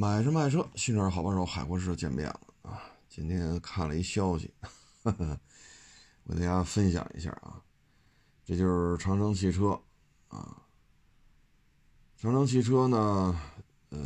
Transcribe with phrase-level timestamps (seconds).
[0.00, 2.80] 买车卖车，新车好帮手，海阔试车见面了啊！
[3.08, 4.54] 今天看了一消息，
[5.02, 5.12] 我
[6.28, 7.60] 给大家分享一下啊。
[8.44, 9.70] 这就是长城汽车
[10.28, 10.62] 啊。
[12.16, 13.40] 长城汽车呢，
[13.88, 13.98] 呃，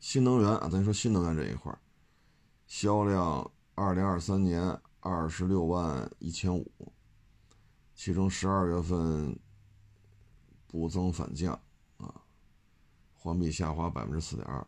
[0.00, 1.72] 新能源啊，咱说新能源这一块
[2.66, 6.92] 销量二零二三年二十六万一千五，
[7.94, 9.38] 其中十二月份
[10.66, 11.56] 不增反降。
[13.22, 14.66] 环比下滑百分之四点二，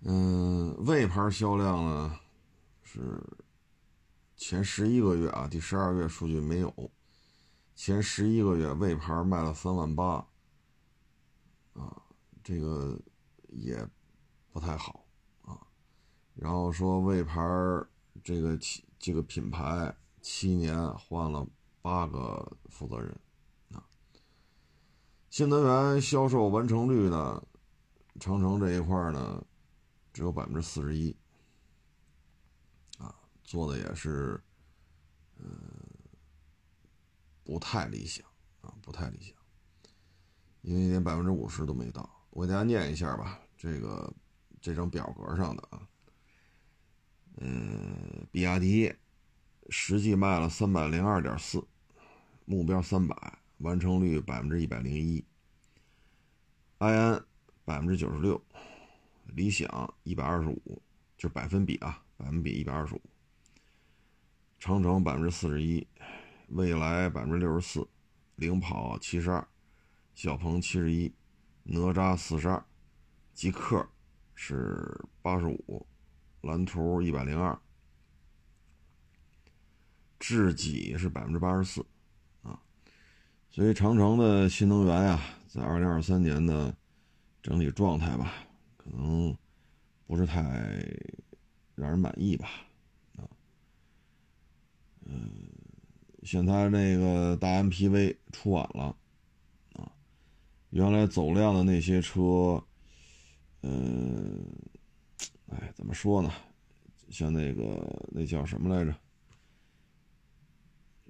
[0.00, 2.18] 嗯，魏牌销量呢
[2.82, 3.22] 是
[4.36, 6.90] 前十一个月啊，第十二月数据没有，
[7.76, 10.26] 前十一个月魏牌卖了三万八，
[11.74, 12.02] 啊，
[12.42, 13.00] 这个
[13.50, 13.88] 也
[14.50, 15.06] 不太好
[15.42, 15.64] 啊。
[16.34, 17.40] 然后说魏牌
[18.24, 18.58] 这个
[18.98, 21.46] 这个品牌七年换了
[21.80, 23.16] 八个负责人。
[25.34, 27.42] 新能源销售完成率呢？
[28.20, 29.44] 长城这一块呢，
[30.12, 31.10] 只有百分之四十一，
[32.98, 34.40] 啊，做的也是，
[35.40, 35.50] 嗯，
[37.42, 38.24] 不太理想
[38.60, 39.34] 啊，不太理想，
[40.62, 42.08] 因为连百分之五十都没到。
[42.30, 44.14] 我给大家念一下吧，这个
[44.60, 45.82] 这张表格上的啊，
[47.38, 48.94] 嗯，比亚迪
[49.68, 51.66] 实际卖了三百零二点四，
[52.44, 53.40] 目标三百。
[53.64, 55.24] 完成率百分之一百零一，
[56.78, 57.24] 埃安
[57.64, 58.38] 百分之九十六，
[59.24, 60.82] 理想一百二十五，
[61.16, 63.00] 就是百分比啊，百分比一百二十五。
[64.58, 65.86] 长城百分之四十一，
[66.48, 67.88] 蔚来百分之六十四，
[68.36, 69.48] 领跑七十二，
[70.14, 71.10] 小鹏七十一，
[71.62, 72.62] 哪吒四十二，
[73.32, 73.88] 极客
[74.34, 75.86] 是八十五，
[76.42, 77.58] 蓝图一百零二，
[80.18, 81.86] 智己是百分之八十四。
[83.54, 86.76] 所以长城的新能源呀，在二零二三年的
[87.40, 88.34] 整体状态吧，
[88.76, 89.32] 可能
[90.08, 90.42] 不是太
[91.76, 92.48] 让人满意吧，
[93.16, 93.22] 啊，
[95.06, 95.30] 嗯，
[96.24, 98.96] 像它那个大 MPV 出晚了，
[99.74, 99.88] 啊，
[100.70, 102.60] 原来走量的那些车，
[103.62, 104.44] 嗯，
[105.46, 106.28] 哎，怎么说呢？
[107.08, 108.92] 像那个那叫什么来着？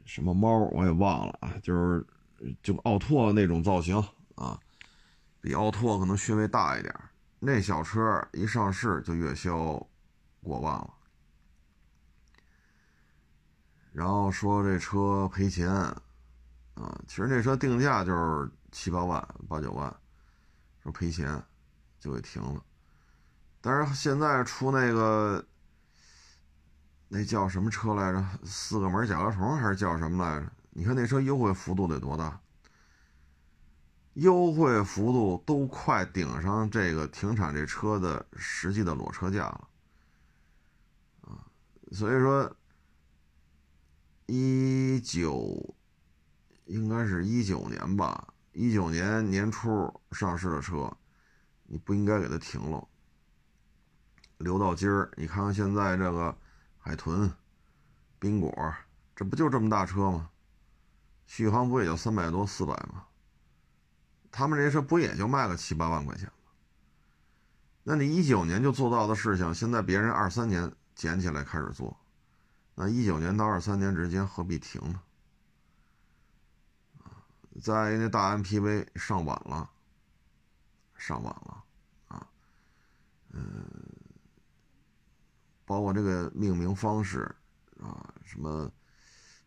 [0.05, 2.06] 什么猫我也忘了啊，就是。
[2.62, 3.97] 就奥拓那种造型
[4.34, 4.59] 啊，
[5.41, 6.94] 比奥拓可能稍微大一点。
[7.38, 9.55] 那小车一上市就月销
[10.43, 10.94] 过万了，
[13.93, 19.94] 然后说这车赔钱啊，其实这车定价就是七八万、八九万，
[20.82, 21.43] 说赔钱
[22.00, 22.62] 就给停了。
[23.61, 25.44] 但是现在出那个
[27.09, 28.25] 那叫什么车来着？
[28.44, 30.50] 四个门甲壳虫还是叫什么来着？
[30.77, 32.41] 你看那车优惠幅度得多大？
[34.15, 39.69] 优惠幅度都快顶上这个停产这车的实际的裸车价了，
[41.23, 41.47] 啊，
[41.91, 42.57] 所以说
[44.27, 45.75] 一九
[46.67, 50.97] 应该是一九年吧，一九年年初上市的车，
[51.65, 52.87] 你不应该给它停了，
[54.39, 55.11] 留到今儿。
[55.17, 56.37] 你看看现在这个
[56.79, 57.33] 海豚、
[58.19, 58.53] 宾果，
[59.17, 60.31] 这不就这么大车吗？
[61.27, 63.07] 续航不也就三百多四百吗？
[64.31, 66.51] 他们这车不也就卖个七八万块钱吗？
[67.85, 71.97] 那你一九年就做到的事情，现在别人二三年捡起来开始做，
[72.75, 75.01] 那一九年到二三年之间何必停呢？
[77.62, 79.71] 在那大 MPV 上晚了，
[80.97, 81.65] 上晚了
[82.09, 82.27] 啊，
[83.31, 83.65] 嗯，
[85.65, 87.33] 包括这个命名方式
[87.81, 88.69] 啊，什么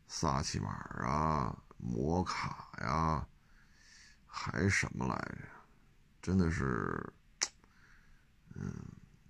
[0.07, 1.57] 萨琪玛啊。
[1.77, 3.25] 摩卡呀，
[4.25, 5.37] 还什么来着？
[6.21, 7.01] 真的是，
[8.55, 8.73] 嗯，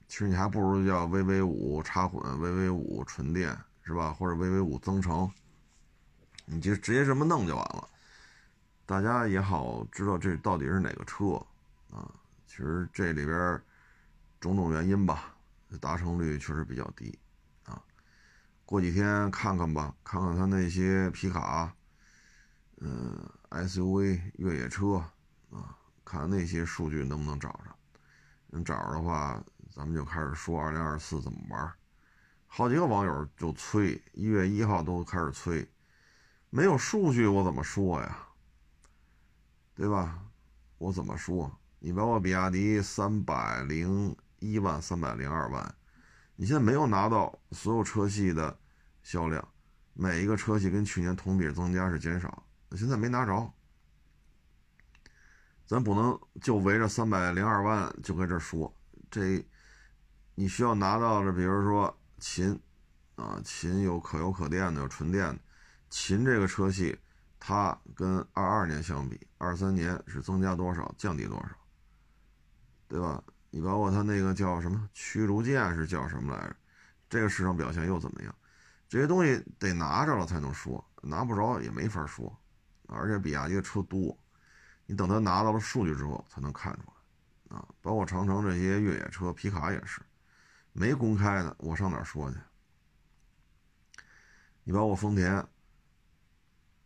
[0.08, 4.12] 其实你还不如叫 VV 五插混，VV 五纯电是吧？
[4.12, 5.32] 或者 VV 五增程，
[6.46, 7.88] 你就直接这么弄就完了。
[8.86, 11.34] 大家也好知道这到底是哪个车
[11.92, 12.10] 啊？
[12.48, 13.62] 其实这里边
[14.40, 15.36] 种种原因吧，
[15.80, 17.20] 达成率确实比较低
[17.66, 17.84] 啊。
[18.66, 21.72] 过几天看看吧，看看他那些皮卡。
[22.80, 23.18] 嗯
[23.50, 25.04] ，SUV 越野车
[25.52, 25.76] 啊，
[26.06, 27.76] 看那些数据能不能找着。
[28.48, 31.74] 能找着的话，咱们就开始说二零二四怎么玩。
[32.46, 35.68] 好几个网友就催，一月一号都开始催，
[36.50, 38.18] 没有数据我怎么说呀？
[39.76, 40.24] 对吧？
[40.78, 41.52] 我怎么说？
[41.80, 45.76] 你包括比亚迪三百零一万、三百零二万，
[46.36, 48.58] 你现在没有拿到所有车系的
[49.04, 49.46] 销量，
[49.94, 52.47] 每一个车系跟去年同比增加是减少。
[52.76, 53.54] 现在没拿着，
[55.66, 58.76] 咱不能就围着三百零二万就跟这说，
[59.10, 59.46] 这
[60.36, 62.60] 你需要拿到的，比如说秦，
[63.16, 65.40] 啊，秦有可油可电的，有纯电的，
[65.90, 66.98] 秦这个车系，
[67.40, 71.50] 它跟二二年相比，二三年是增加多少，降低多少，
[72.88, 73.24] 对吧？
[73.50, 76.56] 你包括它那个叫什么驱逐舰是叫什么来着？
[77.10, 78.36] 这个市场表现又怎么样？
[78.90, 82.38] 这些东西得拿着了才能说，拿不着也没法说，
[82.88, 84.18] 而且比亚迪的车多。
[84.86, 86.80] 你等他拿到了数据之后才能看出
[87.50, 90.02] 来，啊，包括长城这些越野车、皮卡也是，
[90.72, 92.38] 没公开的，我上哪说去？
[94.64, 95.46] 你包括丰田，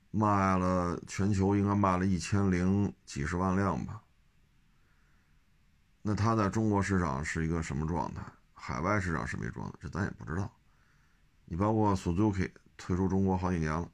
[0.09, 4.01] 卖了全球应该卖了一千零几十万辆吧？
[6.01, 8.23] 那它在中国市场是一个什么状态？
[8.53, 9.77] 海外市场什么状态？
[9.81, 10.51] 这咱也不知道。
[11.45, 13.87] 你包括 Suzuki 退出中国好几年了，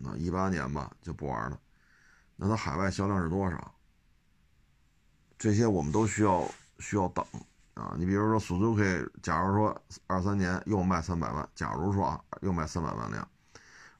[0.00, 1.60] 那一八年吧就不玩了。
[2.36, 3.74] 那它海外销量是多少？
[5.36, 6.48] 这些我们都需要
[6.78, 7.24] 需要等
[7.74, 7.94] 啊！
[7.96, 13.28] 你比如说，Suzuki，假如说二三年又卖三百万，假如说啊又卖三百万辆，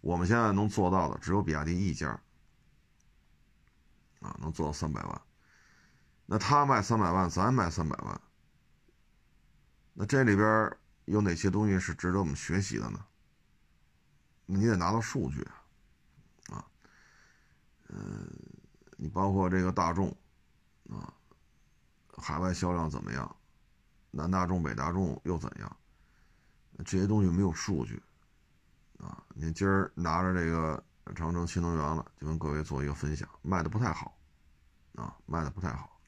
[0.01, 2.11] 我们现在能做到的只有比亚迪一家
[4.21, 5.23] 啊，能做到三百万。
[6.27, 8.21] 那他卖三百万，咱卖三百万，
[9.95, 13.05] 那这里边有哪些东西是值得我们学习的呢？
[14.47, 15.47] 你得拿到数据。
[17.89, 18.29] 嗯，
[18.97, 20.09] 你包括这个大众，
[20.91, 21.13] 啊，
[22.17, 23.37] 海外销量怎么样？
[24.11, 25.77] 南大众、北大众又怎样？
[26.85, 28.01] 这些东西没有数据，
[28.99, 30.83] 啊，你今儿拿着这个
[31.15, 34.17] 长城新能源了，就跟各位做一个分享，卖的不太好，
[34.95, 36.01] 啊，卖的不太好。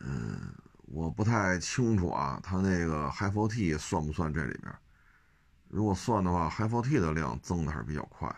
[0.00, 0.54] 嗯，
[0.86, 4.72] 我不太清楚啊，它那个 h i f o t 算不算这里边？
[5.68, 8.34] 如果算的话 h i f o t 的量增的还是比较快。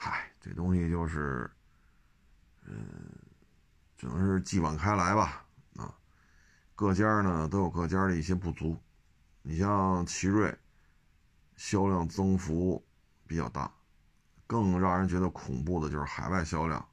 [0.00, 1.50] 嗨，这东西就是，
[2.66, 2.78] 嗯，
[3.96, 5.44] 只能是继往开来吧。
[5.74, 5.92] 啊，
[6.76, 8.78] 各家呢都有各家的一些不足。
[9.42, 10.56] 你像奇瑞，
[11.56, 12.86] 销量增幅
[13.26, 13.68] 比较大，
[14.46, 16.88] 更让人觉得恐怖的就是海外销量，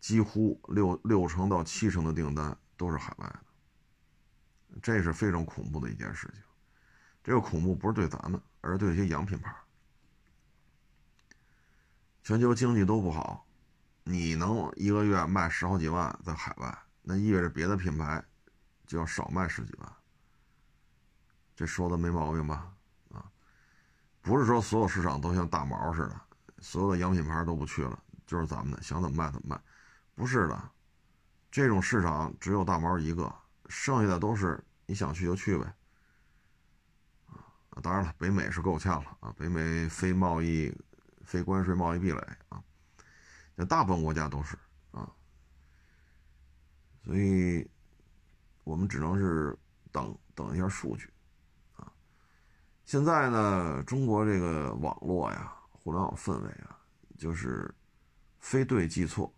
[0.00, 6.42] 几乎六六成到七成的订单都是海外的，这是非常恐怖的一件事情。
[7.22, 9.54] 这个恐怖不是对咱们，而是对一些洋品牌。
[12.24, 13.46] 全球经济都不好，
[14.02, 18.24] 你能一个月卖十好几万在海外，那意味着别的品牌
[18.86, 19.92] 就要少卖十几万。
[21.54, 22.72] 这说的没毛病吧？
[23.12, 23.30] 啊，
[24.22, 26.18] 不是说所有市场都像大毛似的，
[26.60, 29.60] 所有的洋品牌都不去了，就是咱们的想怎么卖怎么卖，
[30.14, 30.70] 不是的，
[31.50, 33.30] 这种市场只有大毛一个，
[33.68, 35.74] 剩下的都是你想去就去呗。
[37.26, 37.36] 啊，
[37.82, 40.74] 当然了，北美是够呛了啊，北美非贸易。
[41.24, 42.18] 非关税贸易壁垒
[42.48, 42.62] 啊，
[43.54, 44.56] 那大部分国家都是
[44.90, 45.10] 啊，
[47.02, 47.68] 所以
[48.62, 49.58] 我们只能是
[49.90, 51.10] 等等一下数据
[51.76, 51.92] 啊。
[52.84, 56.78] 现在呢，中国这个网络呀，互联网氛围啊，
[57.18, 57.74] 就是
[58.38, 59.32] 非对即错。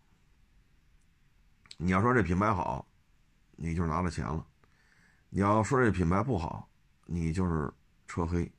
[1.76, 2.86] 你要说这品牌好，
[3.52, 4.44] 你就拿了钱了；
[5.28, 6.68] 你要说这品牌不好，
[7.04, 7.72] 你就是
[8.06, 8.50] 车黑。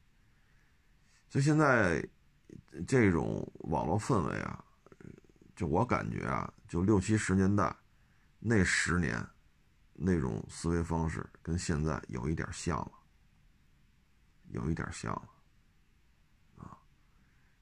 [1.29, 2.07] 所以现在。
[2.87, 4.63] 这种网络氛围啊，
[5.55, 7.75] 就我感觉啊，就六七十年代
[8.39, 9.25] 那十年
[9.93, 12.91] 那种思维方式，跟现在有一点像了，
[14.49, 15.29] 有一点像了
[16.57, 16.77] 啊！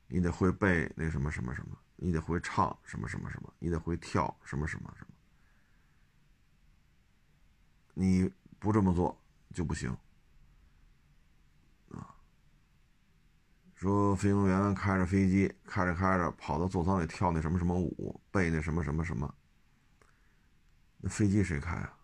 [0.07, 5.13] 你得会背那什么什么什么，你得会唱什么什么什么，你得会跳什么什么什么，
[7.93, 9.17] 你不这么做
[9.53, 9.95] 就不行。
[13.85, 19.31] 说飞行员开着飞机，开着开着跑到座舱里跳那什么什么舞，背那什么什么什么。
[20.97, 21.95] 那飞机谁开啊？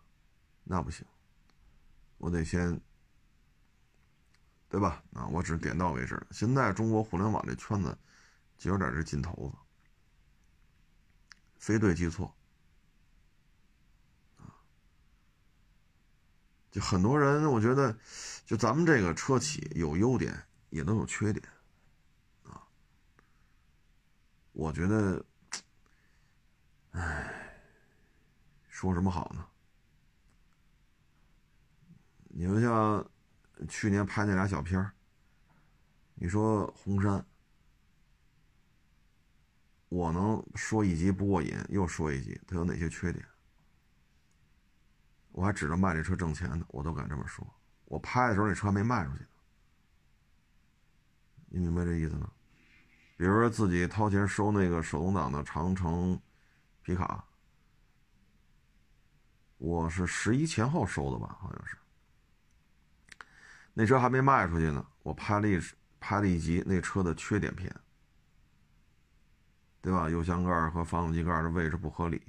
[0.62, 1.04] 那不行，
[2.18, 2.80] 我得先，
[4.68, 5.02] 对吧？
[5.12, 6.24] 啊，我只是点到为止。
[6.30, 7.98] 现在中国互联网这圈子
[8.56, 9.58] 就有点这劲头子，
[11.58, 12.32] 非对即错，
[16.70, 17.98] 就很多人，我觉得，
[18.46, 20.32] 就咱们这个车企有优点，
[20.70, 21.44] 也都有缺点。
[24.52, 25.24] 我觉得，
[26.92, 27.58] 唉，
[28.68, 29.46] 说什么好呢？
[32.34, 33.10] 你们像
[33.68, 34.92] 去年拍那俩小片儿，
[36.14, 37.24] 你说红山，
[39.88, 43.26] 我能说一集不过瘾，又说一集，它有哪些缺点？
[45.30, 47.46] 我还指着卖这车挣钱呢，我都敢这么说。
[47.86, 49.28] 我拍的时候那车还没卖出去呢，
[51.48, 52.30] 你明白这意思吗？
[53.22, 56.20] 比如说自己掏钱收那个手动挡的长城
[56.82, 57.24] 皮卡，
[59.58, 61.78] 我是十一前后收的吧，好像是。
[63.74, 65.56] 那车还没卖出去呢，我拍了一
[66.00, 67.72] 拍了一集那车的缺点片，
[69.80, 70.10] 对吧？
[70.10, 72.20] 油箱盖和发动机盖的位置不合理，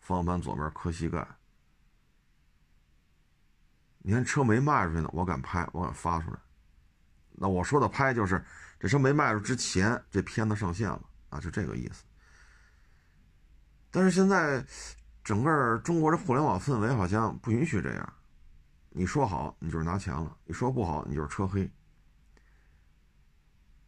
[0.00, 1.28] 方向盘左边磕膝盖。
[3.98, 6.38] 你看车没卖出去呢，我敢拍，我敢发出来。
[7.32, 8.42] 那我说的拍就是
[8.78, 12.04] 这车没卖出之前，这片子上线了啊，就这个意思。
[13.90, 14.64] 但是现在
[15.24, 18.12] 整个中国这互联网氛围好像不允许这样。
[18.90, 21.70] 你说好，你就是拿钱了；你说不好，你就是车黑。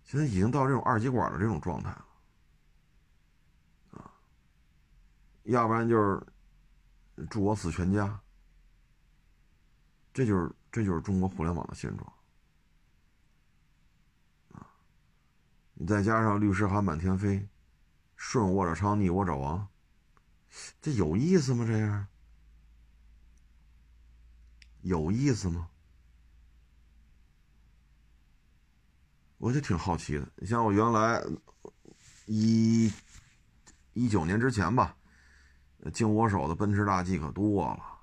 [0.04, 2.06] 现在已经到这种二极管的这种状态了，
[3.92, 4.10] 啊，
[5.44, 6.26] 要不然就是
[7.28, 8.18] 祝我死全家。
[10.14, 12.12] 这就是这就是中国互联网的现状，
[15.80, 17.48] 你再加上律师函满天飞，
[18.16, 19.68] 顺我者昌，逆我者亡，
[20.82, 21.64] 这有意思吗？
[21.64, 22.08] 这样？
[24.82, 25.68] 有意思吗？
[29.36, 30.28] 我就挺好奇的。
[30.34, 31.22] 你像我原来
[32.26, 32.92] 一
[33.92, 34.96] 一九年之前吧，
[35.94, 38.00] 经我手的奔驰大 G 可多了。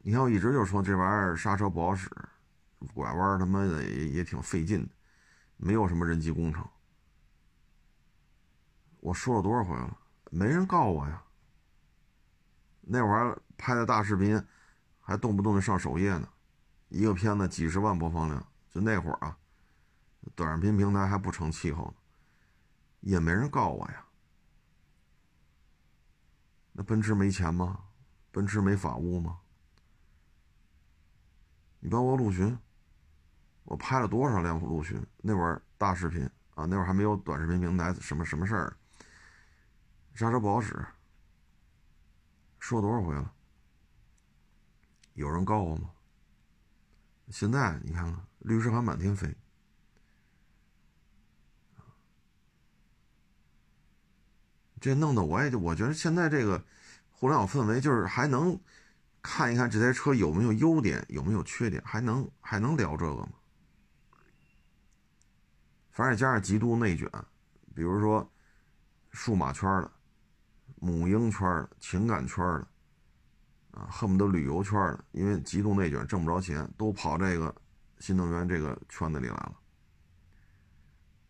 [0.00, 2.10] 你看我一直就说这玩意儿刹车不好使，
[2.92, 4.90] 拐弯他妈的也也挺费劲的，
[5.58, 6.66] 没有什么人机工程。
[9.00, 9.98] 我说了多少回了，
[10.30, 11.22] 没人告我呀。
[12.80, 14.42] 那会儿拍的大视频，
[15.00, 16.28] 还动不动就上首页呢，
[16.88, 19.36] 一个片子几十万播放量，就那会儿啊，
[20.34, 21.94] 短视频平台还不成气候呢，
[23.00, 24.06] 也没人告我呀。
[26.72, 27.84] 那奔驰没钱吗？
[28.30, 29.40] 奔驰没法务吗？
[31.80, 32.58] 你包括陆巡，
[33.68, 34.98] 我拍了多少辆陆巡？
[35.18, 38.74] 那会儿大视频啊，那会儿还没有短视频平台，什么什么事儿？
[40.14, 40.74] 刹车不好使。
[42.58, 43.30] 说多少回了？
[45.12, 45.90] 有人告我吗？
[47.28, 49.36] 现在你看看，律师函满天飞，
[54.80, 56.64] 这弄得我也就我觉得现在这个
[57.10, 58.58] 互联网氛围，就是还能
[59.20, 63.28] 看一看这台车有没有优点，有没有缺点，还能还能聊这个吗？
[65.98, 67.10] 反正加上极度内卷，
[67.74, 68.32] 比如说
[69.10, 69.90] 数码圈的。
[70.76, 72.68] 母婴圈的、情感圈的，
[73.72, 77.52] 啊，恨不得旅游圈的，因为极度内卷，挣不着钱，都跑这个
[77.98, 79.56] 新能源这个圈子里来了。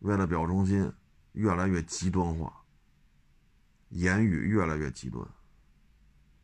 [0.00, 0.92] 为了表忠心，
[1.32, 2.62] 越来越极端化，
[3.88, 5.26] 言语越来越极端，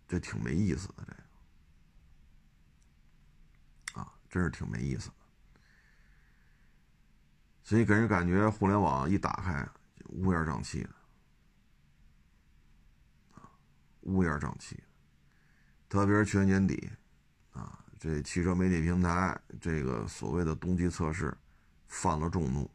[0.09, 1.13] 这挺没意思的，这
[3.93, 5.15] 个啊，真是挺没意思的。
[7.65, 9.67] 所以给人感觉，互联网一打开，
[10.11, 10.91] 乌烟瘴气的。
[14.03, 14.79] 乌烟瘴气，
[15.89, 16.91] 特别是去年年底，
[17.53, 21.35] 啊，这汽车媒体平台这个所谓的冬季测试，
[21.87, 22.71] 犯了众怒。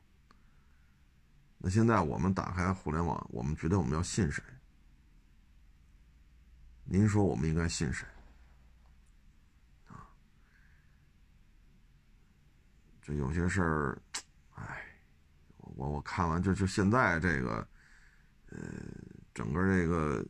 [1.59, 4.43] 那现在我们打开互联网，我们觉得我们要信谁？
[6.83, 8.07] 您说我们应该信谁？
[9.87, 10.09] 啊，
[13.03, 14.01] 这有些事儿，
[15.75, 17.67] 我我看完就就现在这个，
[18.49, 18.59] 呃，
[19.33, 20.25] 整个这个。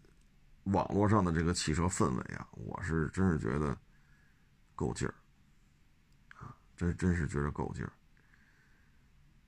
[0.66, 3.76] 网络上的这个汽车氛围啊，我是真是觉得
[4.76, 5.16] 够劲儿
[6.36, 7.92] 啊，真真是觉得够劲儿。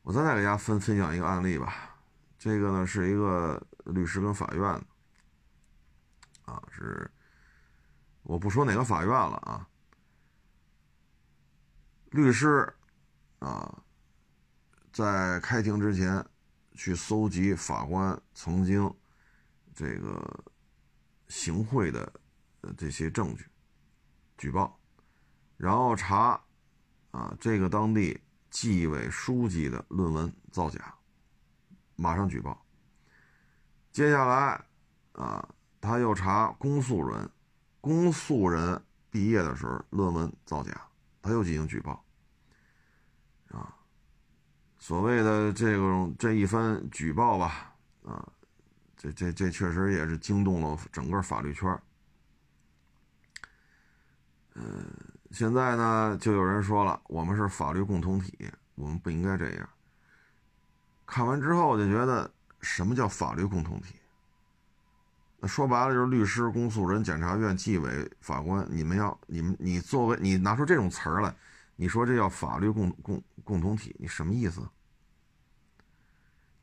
[0.02, 1.96] 我再再给大家分分享一个案例吧，
[2.40, 4.66] 这个呢是一个律师跟法院
[6.46, 7.12] 啊，是
[8.24, 9.68] 我不说哪个法院了啊，
[12.10, 12.74] 律师
[13.38, 13.81] 啊，
[14.92, 16.26] 在开庭之前
[16.74, 18.94] 去搜集法官曾经
[19.74, 20.44] 这个。
[21.32, 22.12] 行贿的
[22.76, 23.48] 这些证据，
[24.38, 24.78] 举报，
[25.56, 26.38] 然后查
[27.12, 28.20] 啊，这个当地
[28.50, 30.94] 纪委书记的论文造假，
[31.96, 32.66] 马上举报。
[33.94, 34.62] 接下来
[35.14, 35.48] 啊，
[35.80, 37.32] 他又查公诉人，
[37.80, 40.86] 公诉人毕业的时候论文造假，
[41.22, 42.06] 他又进行举报。
[44.82, 47.74] 所谓的这种这一番举报吧，
[48.04, 48.28] 啊。
[48.98, 51.80] 这这这确实也是惊动了整个法律圈
[54.54, 54.86] 嗯，
[55.32, 59.70] 现在呢，就有人说了，我们是法律共同体，我们不应该这样。
[61.06, 63.96] 看完之后，我就觉得，什么叫法律共同体？
[65.40, 71.36] 那说白了就是律师、公诉人、检察院、纪委、法官，你们要你们你作为你拿出这种词儿来，
[71.82, 74.70] 你说这叫法律共共共同体，你什么意思？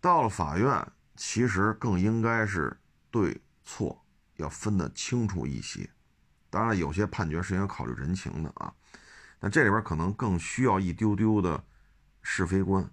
[0.01, 2.79] 到了法院，其实更应该是
[3.11, 4.01] 对错
[4.37, 5.91] 要分得清楚一些。
[6.49, 8.73] 当然，有些判决是应该考虑人情的啊，
[9.41, 11.65] 那这里边可能更需要一丢丢的
[12.23, 12.89] 是非观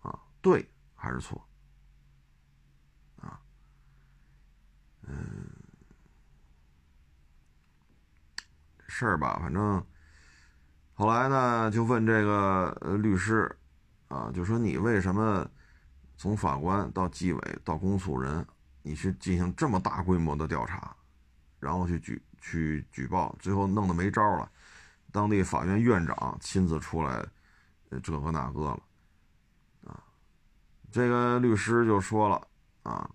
[0.00, 1.48] 啊，对还是错
[3.20, 3.40] 啊？
[5.02, 5.48] 嗯，
[8.88, 9.86] 事儿吧，反正
[10.96, 13.56] 后来呢，就问这个律师
[14.08, 15.48] 啊，就说你为什么
[16.16, 18.44] 从法官到纪委到公诉人，
[18.82, 20.96] 你去进行这么大规模的调查，
[21.60, 22.20] 然后去举。
[22.38, 24.48] 去举报，最后弄得没招了，
[25.10, 27.26] 当地法院院长亲自出来，
[28.04, 28.82] 这个那个了，
[29.84, 30.00] 啊，
[30.92, 32.40] 这个律师就说了
[32.84, 33.10] 啊，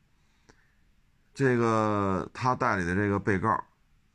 [1.34, 3.50] 这个他代理的这个被告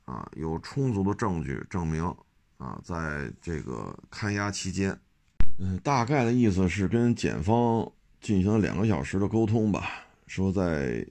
[0.04, 2.14] 啊，有充足的证据证明
[2.58, 4.98] 啊，在这个看押期间，
[5.58, 11.06] 嗯，大概的意思是跟检方进行了两个小时的沟通吧，说在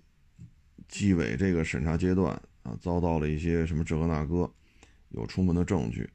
[0.88, 2.42] 纪委这个审查阶段。
[2.66, 4.52] 啊，遭到了一些什么这个那个，
[5.10, 6.10] 有充分的证据，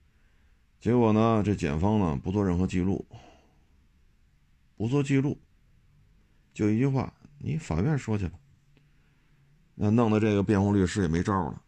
[0.80, 3.06] 结果呢，这检方呢不做任何记录，
[4.76, 5.38] 不做记录，
[6.52, 8.36] 就一句话，你法院说去吧。
[9.76, 11.62] 那弄得这个辩护律师也没招了，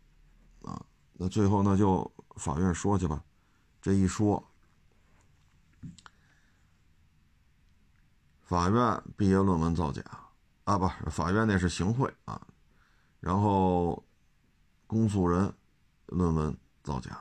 [0.63, 3.23] 啊，那最后那就法院说去吧，
[3.83, 4.43] 这一说，
[8.41, 10.03] 法院毕业论文造假，
[10.65, 12.41] 啊不，法院那是行贿啊，
[13.21, 14.03] 然后。
[14.85, 15.51] 公诉人
[16.05, 17.19] 论文造假，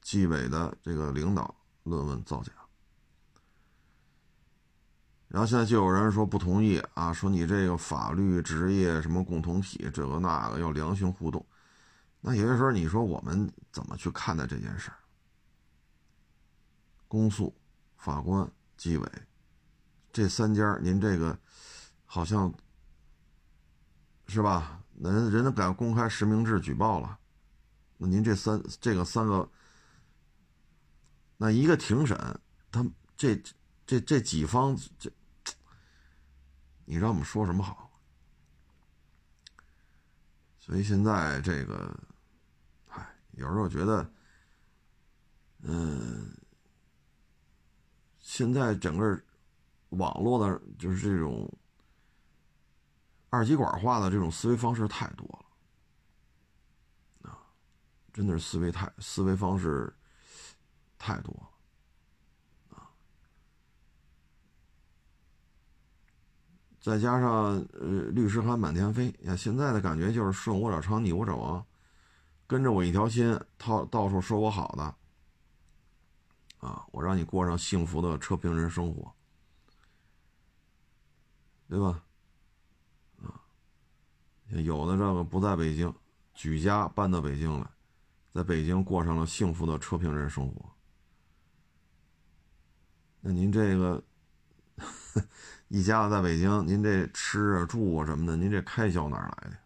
[0.00, 2.50] 纪委的这个领导论文造假，
[5.28, 11.46] 然后现在就有人说不同意啊，说你这个法律职业什么共同体这个那个要良性互动，
[12.20, 14.98] 那有些时候你说我们怎么去看待这件事儿？
[17.08, 17.54] 公诉、
[17.96, 19.08] 法官、纪委
[20.12, 21.38] 这三家，您这个
[22.04, 22.52] 好像
[24.28, 24.82] 是吧？
[24.98, 27.18] 人人家敢公开实名制举报了，
[27.98, 29.48] 那您这三这个三个，
[31.36, 32.16] 那一个庭审，
[32.70, 33.40] 他这
[33.86, 35.10] 这这几方这，
[36.86, 37.90] 你让我们说什么好？
[40.58, 41.94] 所以现在这个，
[42.88, 44.10] 唉，有时候觉得，
[45.60, 46.34] 嗯，
[48.36, 49.20] 现在整个
[49.90, 51.50] 网络的，就是这种。
[53.28, 55.26] 二极管化的这种思维方式太多
[57.22, 57.36] 了，啊，
[58.12, 59.92] 真的是思维太思维方式
[60.96, 61.34] 太多
[62.70, 62.88] 了，啊，
[66.80, 71.66] 再加上呃律师函满天飞，呀，现在的感觉就是顺我者昌，逆我者亡，
[72.46, 74.94] 跟着我一条心，套到处说我好的，
[76.60, 79.12] 啊，我让你过上幸福的车评人生活，
[81.68, 82.02] 对吧？
[83.22, 83.40] 啊
[84.48, 85.92] 有的这个不在北京，
[86.32, 87.66] 举家搬到北京来，
[88.32, 90.70] 在北京过上了幸福的车评人生活。
[93.20, 94.02] 那您这个
[95.68, 99.58] 一家子在北京，您这吃啊、住啊什么的，您这开销哪来的？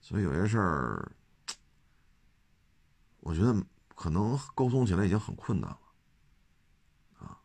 [0.00, 1.12] 所以有些事儿，
[3.20, 3.54] 我觉得
[3.98, 5.80] 可能沟通起来已经很困难了，
[7.18, 7.40] 啊，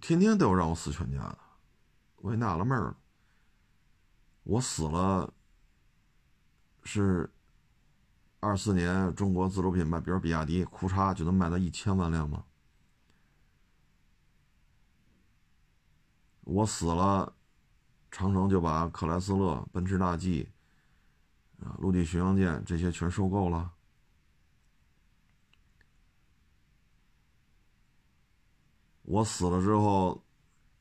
[0.00, 1.38] 天天都有让我死全家的，
[2.16, 2.96] 我也纳了闷了。
[4.42, 5.32] 我死了，
[6.82, 7.32] 是
[8.40, 12.44] 二四年中国自主品牌，比如比亚迪，库叉就能卖到一千万辆吗？
[16.40, 17.32] 我死了，
[18.10, 20.50] 长城就把克莱斯勒、奔驰大 G、
[21.60, 23.74] 啊陆地巡洋舰这些全收购了。
[29.08, 30.22] 我死了之后，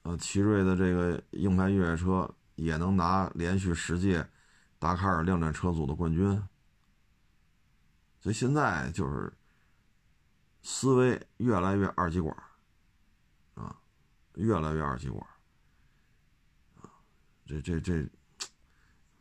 [0.04, 2.30] 呃，奇瑞的这个硬派越野车。
[2.58, 4.28] 也能拿连续十届
[4.80, 6.26] 达喀尔量产车组的冠军，
[8.20, 9.32] 所以现在就是
[10.64, 12.36] 思维越来越二极管
[13.54, 13.80] 啊，
[14.34, 15.24] 越来越二极管
[16.82, 16.90] 啊，
[17.46, 18.10] 这这这，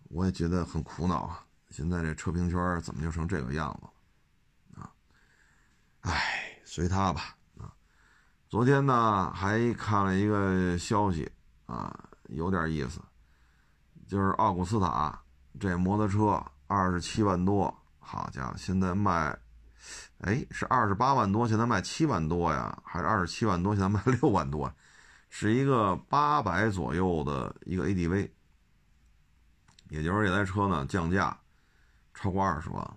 [0.04, 1.46] 我也觉得很苦恼啊！
[1.68, 4.94] 现在这车评圈怎么就成这个样子了啊？
[6.00, 7.35] 哎，随他吧！
[8.56, 11.30] 昨天呢还看了一个消息
[11.66, 11.94] 啊，
[12.28, 13.02] 有点意思。
[14.08, 15.20] 就是奥古斯塔
[15.60, 17.64] 这摩托车二十七万多，
[17.98, 19.38] 好家伙，现在卖，
[20.20, 22.82] 哎，是二十八万多，现在卖七万多呀？
[22.82, 24.72] 还是二十七万多，现在卖六万多？
[25.28, 28.30] 是一个八百左右的一个 ADV，
[29.90, 31.38] 也就是这台车呢降价
[32.14, 32.96] 超过二十万了。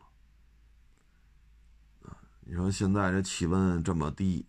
[2.45, 4.47] 你说现在这气温这么低，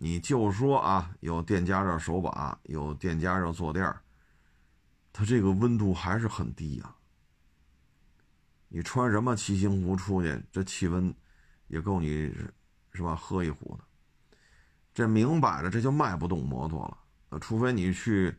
[0.00, 3.92] 你就说啊，有电加热手把，有电加热坐垫
[5.12, 6.94] 它这个温度还是很低呀。
[8.68, 11.12] 你穿什么骑行服出去，这气温
[11.66, 12.32] 也够你
[12.92, 13.84] 是吧喝一壶的。
[14.94, 16.86] 这明摆着这就卖不动摩托
[17.30, 18.32] 了，除非你去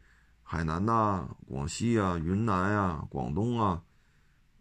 [0.44, 3.84] 海南呐、广西啊、云南呀、广东啊，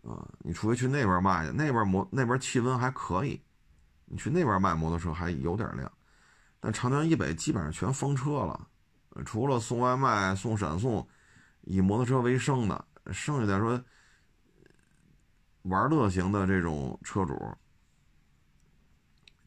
[0.03, 3.41] 啊，你除非去那边卖去，那边摩那边气温还可以，
[4.07, 5.91] 你去那边卖摩托车还有点亮，
[6.61, 8.69] 但长江以北基本上全封车了，
[9.25, 11.07] 除了送外卖、送闪送，
[11.63, 13.83] 以摩托车为生的，剩下的说
[15.63, 17.37] 玩乐型的这种车主，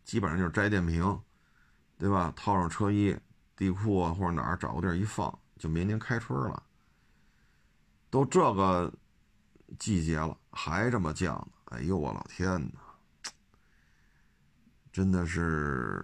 [0.04, 1.20] 基本上就是摘电瓶。
[2.02, 2.34] 对吧？
[2.36, 3.16] 套上车衣、
[3.56, 6.64] 地库啊，或者哪儿找个地儿一放，就明年开春了。
[8.10, 8.92] 都这个
[9.78, 12.80] 季节了，还这么降哎呦我老天哪！
[14.92, 16.04] 真的是，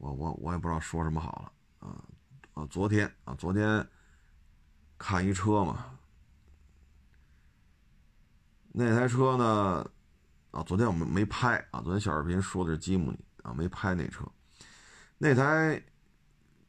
[0.00, 2.02] 我我我也不知道说什么好了啊
[2.54, 2.66] 啊！
[2.70, 3.86] 昨天啊，昨天
[4.96, 5.98] 看一车嘛，
[8.72, 9.88] 那台车呢？
[10.52, 11.82] 啊，昨天我们没拍啊。
[11.82, 14.24] 昨天小视频说的是吉姆尼啊，没拍那车。
[15.18, 15.80] 那台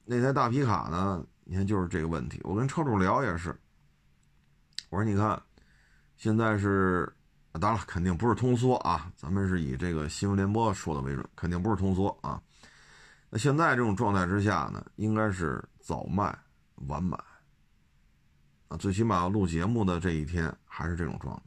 [0.03, 1.25] 那台大皮卡呢？
[1.45, 2.41] 你看就是这个问题。
[2.43, 3.57] 我跟车主聊也是，
[4.89, 5.41] 我说你看，
[6.17, 7.11] 现在是
[7.53, 9.09] 当然了，肯定不是通缩啊。
[9.15, 12.41] 咱们是以这个新闻联播说的为准，肯定不是通缩啊。
[13.31, 16.37] 那现在这种状态之下呢，应该是早卖
[16.87, 17.17] 晚买
[18.67, 18.75] 啊。
[18.75, 21.43] 最起码录节目的这一天还是这种状态。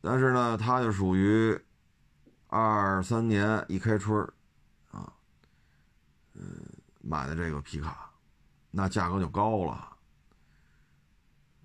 [0.00, 1.60] 但是呢，他就属于
[2.46, 4.24] 二三年一开春
[4.92, 5.12] 啊，
[6.34, 6.64] 嗯，
[7.00, 8.08] 买的这个皮卡，
[8.70, 9.96] 那价格就高了。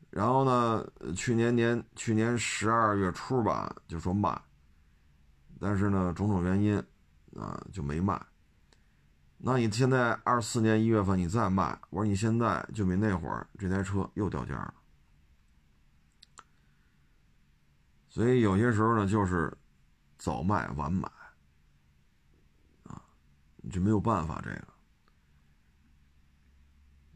[0.10, 4.42] 然后呢，去年年去年十二月初吧，就说卖，
[5.62, 6.76] 但是呢，种种原因
[7.36, 8.20] 啊，就没卖。
[9.38, 14.74] 那你现在二四年一月份你再卖，我说你现在就比那会儿这台车又掉价了。
[18.10, 19.56] 所以有些时候呢，就是
[20.18, 21.08] 早卖晚买，
[22.86, 23.00] 啊，
[23.58, 24.42] 你就没有办法。
[24.44, 24.68] 这个，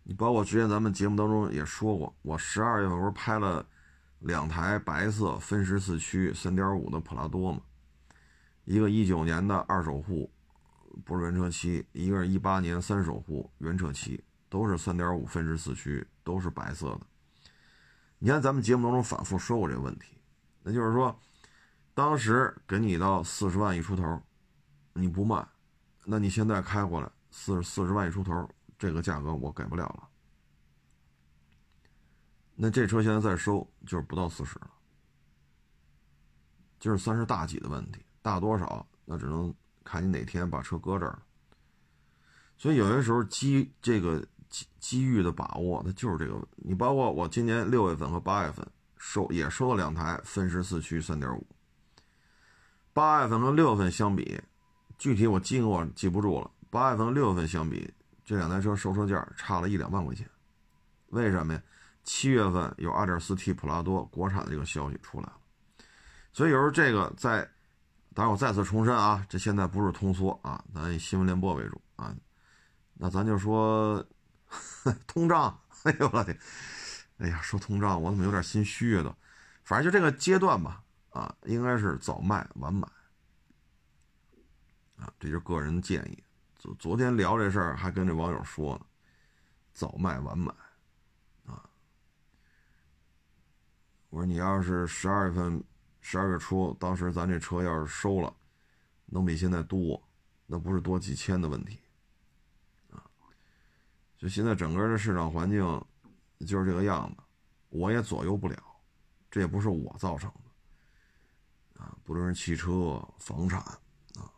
[0.03, 3.65] 你包括之前咱们节目当中也说过，我十二月份不是拍了
[4.19, 7.61] 两台白色分时四驱三点五的普拉多嘛？
[8.65, 10.29] 一个一九年的二手户，
[11.03, 17.01] 不是原车漆，一个是一八年三手户原车漆，都是三点五分时四驱，都是白色的。
[18.17, 20.17] 你看咱们节目当中反复说过这个问题。
[20.63, 21.15] 那就是说，
[21.93, 24.19] 当时给你到四十万一出头，
[24.93, 25.47] 你不卖，
[26.03, 28.49] 那你现在开过来四四十万一出头，
[28.79, 30.09] 这个价格我给不了了。
[32.55, 34.71] 那这车现在再收就是不到四十了，
[36.79, 41.23] 就是算是大几的问题，大多少那只能看你哪天把车搁这儿了。
[42.57, 46.41] 所以有些时候机这个机机遇的把握，它就是这个。
[46.55, 48.67] 你包括我今年六月份和八月份。
[48.97, 51.45] 收也收了两台分时四驱三点五，
[52.91, 54.41] 八月份和六月份相比，
[54.97, 56.49] 具体我金额我记不住了。
[56.71, 60.27] 八月份和六月份相比，这两台车收车价差了一两万块钱。
[61.09, 61.61] 为什么呀？
[62.03, 65.37] 七月份有 2.4T 普拉多国产的这个消息出来了，
[66.33, 67.47] 所以有时候这个在，
[68.15, 72.15] 当然我再次重申啊，这现在不是通缩啊，咱以新闻联播为主啊。
[72.93, 74.03] 那咱就说
[75.05, 76.39] 通胀，哎呦我天！
[77.17, 79.03] 哎呀，说通胀，我怎么有点心虚啊？
[79.03, 79.13] 都，
[79.65, 82.87] 反正就这个阶段吧，啊，应该是早卖晚买，
[84.95, 86.23] 啊，这就是个人建议。
[86.57, 88.85] 昨昨天聊这事儿，还跟这网友说呢，
[89.73, 90.53] 早卖晚买，
[91.45, 91.69] 啊，
[94.09, 95.61] 我说你要是十二月份、
[96.07, 98.31] 十二月初，当时咱这车要是收了，
[99.07, 99.99] 能比现在多，
[100.45, 101.79] 那不是多几千的问题，
[102.91, 103.01] 啊，
[104.15, 105.83] 就现在整个的市场环境。
[106.45, 107.23] 就是这个样子，
[107.69, 108.57] 我也左右不了，
[109.31, 111.95] 这也不是我造成的啊！
[112.03, 113.59] 不论是汽车、房产
[114.15, 114.29] 啊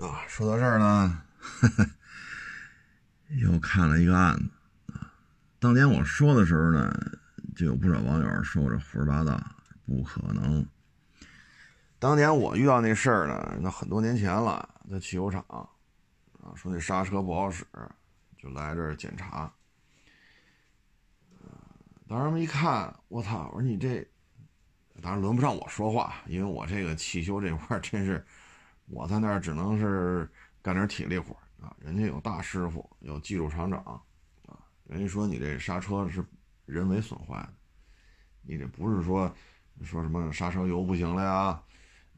[0.00, 1.22] 啊，说到这儿呢，
[3.40, 5.14] 又看了一个案子啊。
[5.60, 6.92] 当年我说的时候呢，
[7.54, 9.40] 就有不少网友说我这胡说八道，
[9.86, 10.66] 不可能。
[12.02, 15.62] 当年我遇到那事儿呢，那很多年前了，在汽修厂啊，
[16.56, 17.64] 说那刹车不好使，
[18.36, 19.48] 就来这儿检查。
[22.08, 23.48] 当时一看，我操！
[23.54, 24.04] 我说你这，
[25.00, 28.26] 当然轮不上我说话，因为我这个汽修这块真是，
[28.86, 30.28] 我在那儿只能是
[30.60, 31.72] 干点体力活啊。
[31.78, 34.02] 人家有大师傅，有技术厂长啊。
[34.88, 36.24] 人家说你这刹车是
[36.66, 37.54] 人为损坏的，
[38.42, 39.32] 你这不是说
[39.84, 41.62] 说什么刹车油不行了呀，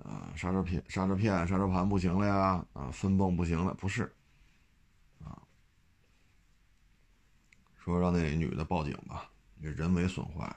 [0.05, 4.15] 啊，刹车片、刹车片、刹车盘不行了呀，啊，分泵不行了，不是，
[5.25, 5.41] 啊，
[7.79, 9.31] 说让那女的报警吧，
[9.63, 10.55] 这人为损坏，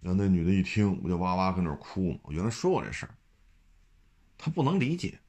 [0.00, 2.18] 让那女的一听，不就哇哇跟那哭吗？
[2.24, 3.14] 我原来说过这事儿，
[4.36, 5.20] 她不能理解，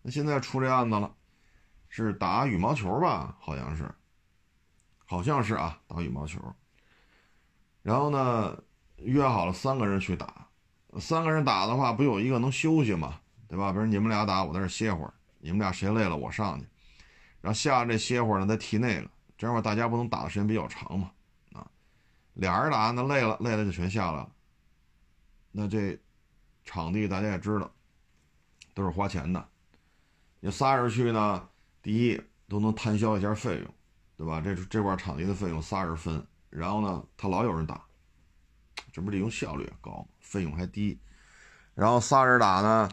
[0.00, 1.14] 那现在出这案子了，
[1.90, 3.36] 是打羽毛球吧？
[3.38, 3.94] 好像是，
[5.04, 6.40] 好像是啊，打羽毛球，
[7.82, 8.62] 然后呢，
[8.96, 10.45] 约好了三个人去打。
[10.98, 13.20] 三个人打的话，不有一个能休息吗？
[13.48, 13.72] 对吧？
[13.72, 15.12] 比如你们俩打，我在这歇会儿。
[15.38, 16.66] 你们俩谁累了，我上去，
[17.40, 19.08] 然后下这歇会儿呢，再踢那个。
[19.38, 21.12] 这样吧，大家不能打的时间比较长嘛？
[21.52, 21.64] 啊，
[22.34, 24.32] 俩人打那累了，累了就全下来了。
[25.52, 25.96] 那这
[26.64, 27.70] 场地大家也知道，
[28.74, 29.48] 都是花钱的。
[30.40, 31.48] 你仨人去呢，
[31.80, 33.74] 第一都能摊销一下费用，
[34.16, 34.40] 对吧？
[34.40, 37.85] 这这块场地的费用仨人分，然后呢，他老有人打。
[38.92, 40.98] 这不利用效率也高，费用还低，
[41.74, 42.88] 然后仨人打呢，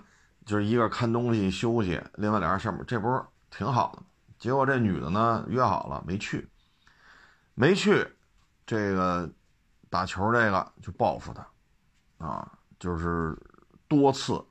[0.46, 4.04] 就是一个看东西休息，另外俩人上面，这不是挺好的？
[4.38, 6.50] 结果这女的呢约好了没去，
[7.54, 8.06] 没去，
[8.66, 9.32] 这个
[9.90, 11.48] 打球这个就报复他，
[12.26, 13.38] 啊，就是
[13.88, 14.44] 多次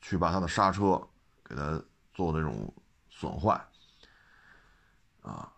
[0.00, 1.00] 去把他的刹车
[1.44, 2.72] 给他做这种
[3.08, 3.60] 损坏，
[5.22, 5.52] 啊。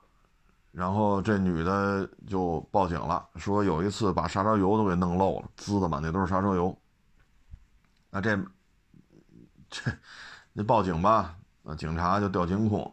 [0.73, 6.75] 然后这女的就报警了，说有一次把刹车油都给弄漏了，滋的满地都是刹车油。
[8.09, 8.35] 那这
[9.69, 9.93] 这
[10.55, 12.91] 那报警吧，那警察就调监控。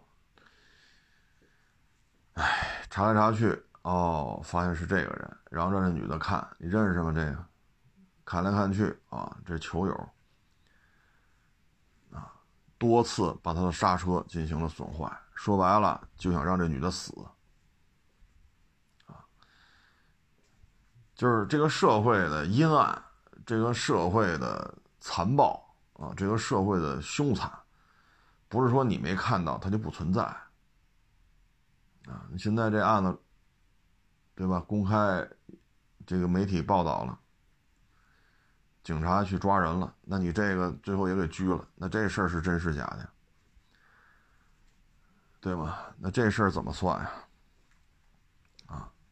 [2.33, 7.13] 哎，查来查去，哦，发现是这个人，然后让这女的看，你认识吗？
[7.13, 7.45] 这个，
[8.25, 10.09] 看来看去啊，这球友
[12.11, 12.31] 啊，
[12.77, 17.13] 多次把他的刹车进行了损坏，说白了就想让这女的死。
[21.19, 23.03] 就是这个社会的阴暗，
[23.45, 25.62] 这个社会的残暴
[25.95, 27.51] 啊，这个社会的凶残，
[28.47, 30.49] 不是说你没看到它就不存在啊。
[32.38, 33.19] 现在这案子，
[34.34, 34.62] 对吧？
[34.62, 35.27] 公开
[36.08, 37.19] 这个媒体报道了，
[38.82, 43.10] 警察去抓人了，那你这个最后也给拘了，那这事儿是真是假的？
[45.41, 45.79] 对吗？
[45.97, 47.12] 那这事儿怎么算呀？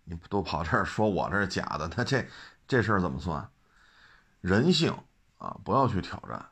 [0.09, 2.25] 你都跑这儿说我这是假的，那这
[2.65, 3.45] 这事儿怎么算？
[4.39, 4.95] 人性
[5.37, 6.45] 啊，不要去挑战，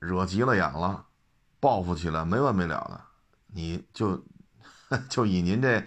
[0.00, 1.06] 惹急了眼了，
[1.60, 3.00] 报复起来没完没了的。
[3.46, 4.20] 你就
[5.08, 5.80] 就以您这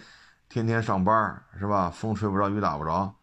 [0.48, 1.90] 天天上班是吧？
[1.90, 3.14] 风吹不着，雨打不着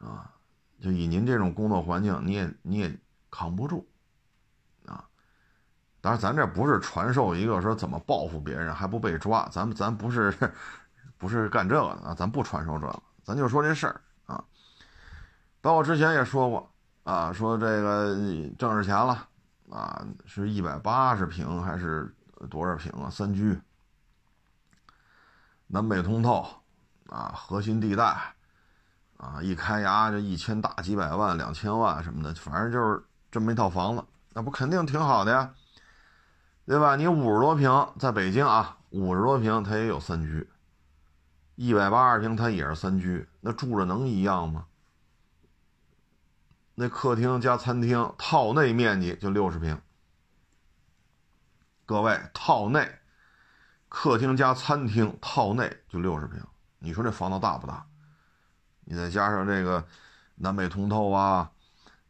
[0.00, 0.34] 啊，
[0.80, 2.98] 就以您这种工作环境，你也你也
[3.30, 3.88] 扛不住
[4.86, 5.08] 啊。
[6.00, 10.34] 当然，咱这不是传授一个说怎么报复别人还不被抓，咱们咱不是。
[11.18, 14.42] 不是干这个的啊，咱不传授这个，咱就说这事儿啊。
[15.60, 16.70] 包括之前也说过
[17.02, 18.14] 啊，说这个
[18.56, 19.26] 挣着钱了
[19.68, 22.14] 啊，是一百八十平还是
[22.48, 23.10] 多少平啊？
[23.10, 23.60] 三居，
[25.66, 26.46] 南北通透
[27.08, 28.16] 啊，核心地带
[29.16, 35.50] 啊，一开牙就一千大几百万、两千万什么的，反正就是这么一套房子，那不肯定挺好的呀，
[36.64, 36.94] 对吧？
[36.94, 40.48] 你五十多平，在北京啊，五十多平它也有三居。
[41.60, 44.66] 一百八十平，它也是三居，那住着能一样吗？
[46.76, 49.82] 那客厅加餐厅套内面积就六十平。
[51.84, 52.88] 各位，套内，
[53.88, 56.40] 客厅加餐厅套内就六十平，
[56.78, 57.84] 你说这房子大不大？
[58.84, 59.84] 你再加上这个
[60.36, 61.50] 南北通透啊，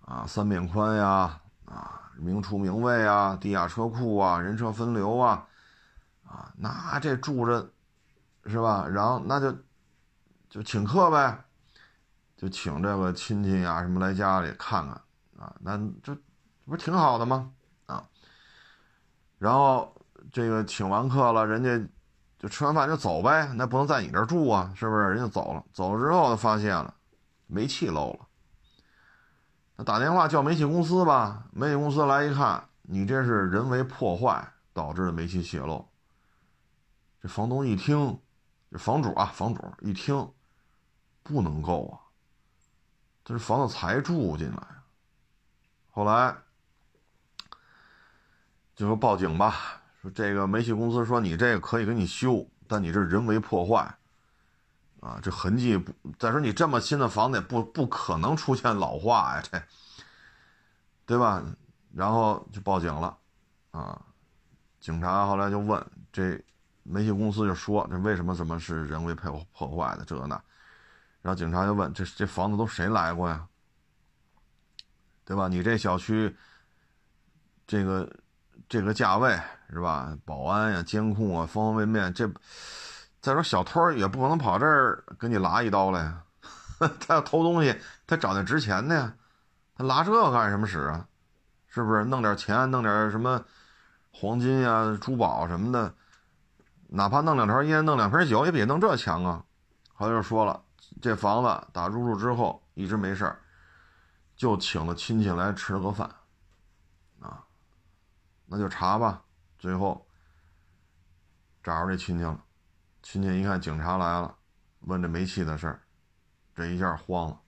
[0.05, 5.49] 啊，三面宽呀，啊，明厨明卫啊，地下车库啊，人车分流啊，
[6.27, 7.71] 啊，那这住着。
[8.49, 8.89] 是吧？
[8.89, 9.55] 然后那就
[10.49, 11.45] 就请客呗，
[12.35, 14.95] 就请这个亲戚呀什么来家里看看
[15.39, 16.17] 啊，那这
[16.65, 17.53] 不挺好的吗？
[17.87, 18.03] 啊，
[19.39, 19.95] 然后
[20.33, 21.79] 这个请完客了，人家
[22.39, 25.03] 就吃完饭就走呗，那不能在你这住啊，是不是？
[25.11, 26.95] 人家走了，走了之后就发现了
[27.47, 28.27] 煤气漏了，
[29.77, 35.87] 那打电话叫煤气公司吧，煤气公司来一看，你这是人为破坏导致的煤气泄漏，
[37.21, 38.19] 这房东一听。
[38.71, 40.31] 这房主啊，房主一听，
[41.23, 41.97] 不能够啊，
[43.25, 44.63] 这是房子才住进来，
[45.91, 46.37] 后来
[48.77, 53.97] 就说报警吧，说这个煤气公司说你这个可以给你修，但你这人为破坏，
[55.01, 59.63] 啊，这痕迹不，再说你这么新的房子也不不可能出现老化呀，这，
[61.07, 61.43] 对吧？
[61.95, 63.17] 然后就报警了，
[63.71, 63.99] 啊，
[64.79, 66.45] 警察后来就问这。
[66.89, 70.05] 煤气公司就说：“这为什么怎么是人为破破坏的？
[70.05, 70.41] 这呢？”
[71.21, 73.47] 然后警察就问：“这这房子都谁来过呀？
[75.25, 75.47] 对吧？
[75.49, 76.35] 你这小区
[77.67, 78.11] 这个
[78.69, 79.39] 这个价位
[79.71, 80.17] 是吧？
[80.25, 82.27] 保安呀、监控啊，方方面面，这
[83.21, 86.23] 再说小偷也不可能跑这儿给你拉一刀来呀。
[87.01, 89.15] 他要偷东西，他找那值钱的呀，
[89.77, 91.07] 他拉这干什么使啊？
[91.67, 93.45] 是不是弄点钱，弄点什么
[94.11, 95.93] 黄金呀、珠宝什么的，
[96.89, 99.45] 哪怕弄两条烟、弄两瓶酒，也比弄这强啊！
[99.95, 100.65] 后来就说了，
[101.03, 103.41] 这房子打入住之后一直没事儿，
[104.35, 106.09] 就请了亲戚来吃了个饭，
[107.21, 107.45] 啊，
[108.47, 109.23] 那就查吧。
[109.59, 110.07] 最后
[111.63, 112.43] 找着这亲戚了，
[113.03, 114.35] 亲戚一看警察来了，
[114.81, 115.83] 问这煤气的事儿。
[116.55, 117.41] 这一下慌了，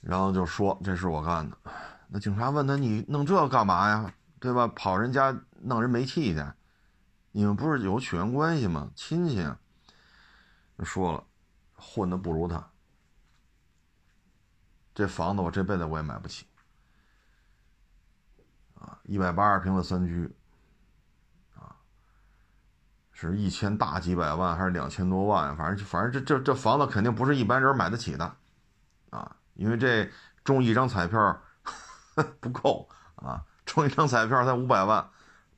[0.00, 1.56] 然后就说这是我干的。
[2.08, 4.12] 那警察问他：“你弄这干嘛呀？
[4.38, 4.66] 对吧？
[4.68, 6.44] 跑人家弄人煤气去？
[7.32, 8.90] 你们不是有血缘关系吗？
[8.94, 9.44] 亲戚。”
[10.84, 11.24] 说了，
[11.76, 12.70] 混的不如他。
[14.94, 16.46] 这房子我这辈子我也买不起。
[18.74, 20.34] 啊，一百八十平的三居
[21.54, 21.76] 啊。
[23.12, 25.56] 是一千大几百万还是两千多万？
[25.56, 28.36] 反正反正这这这房子肯定不是一般人买得起的，
[29.10, 30.10] 啊，因为这
[30.42, 31.40] 中一张彩票
[32.40, 35.08] 不够啊，中一张彩票才五百万，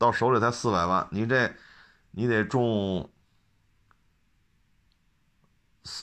[0.05, 1.55] 到手里才四百万，你这
[2.11, 3.11] 你得中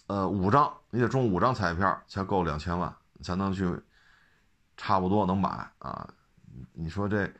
[0.08, 3.80] 呃五张，你得中五张彩票才够两千万，才能去
[4.76, 6.14] 差不多能买啊，
[6.74, 7.32] 你说这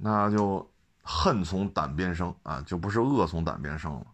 [0.00, 0.70] 那就。
[1.06, 4.06] 恨从胆边生啊，就不是恶从胆边生了，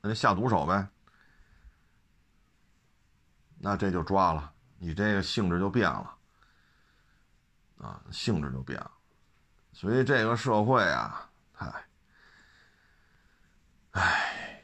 [0.00, 0.88] 那就下毒手呗。
[3.58, 6.16] 那这就抓了，你这个性质就变了，
[7.78, 8.90] 啊，性质就变了。
[9.76, 11.84] 所以这个社会啊，唉，
[13.90, 14.62] 唉，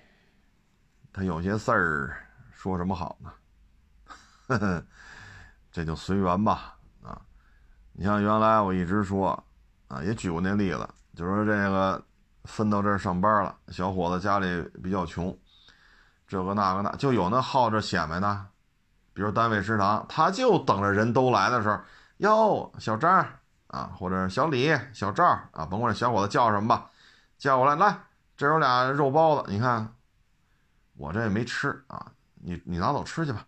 [1.12, 3.31] 他有些事儿说什么好呢？
[4.46, 4.83] 呵呵，
[5.70, 7.20] 这就随缘吧，啊，
[7.92, 9.33] 你像原来我一直说。
[9.88, 12.03] 啊，也举过那例子，就说这个
[12.44, 15.38] 分到这儿上班了，小伙子家里比较穷，
[16.27, 18.46] 这个那个那，就有那好着显摆的，
[19.12, 21.79] 比如单位食堂，他就等着人都来的时候，
[22.16, 23.22] 哟，小张
[23.72, 26.90] 啊，或者小李、小赵啊，甭管这小伙子叫什么吧，
[27.38, 27.98] 叫过来，来，
[28.37, 29.94] 这有俩肉包子，你看，
[30.94, 33.46] 我这也没吃啊，你你拿走吃去吧。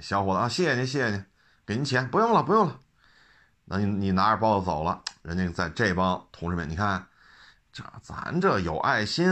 [0.00, 1.24] 小伙子啊，谢谢您，谢谢您，
[1.64, 2.80] 给您钱，不用了，不用了。
[3.64, 7.06] 那你你拿着包子走了，人家在这帮同事们，你看，
[7.72, 9.24] 这咱这有爱心，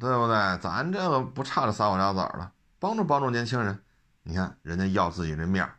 [0.00, 0.58] 对不对？
[0.58, 3.80] 咱这个不差这仨瓜俩枣的，帮助帮助年轻人。
[4.24, 5.70] 你看人家要自己这面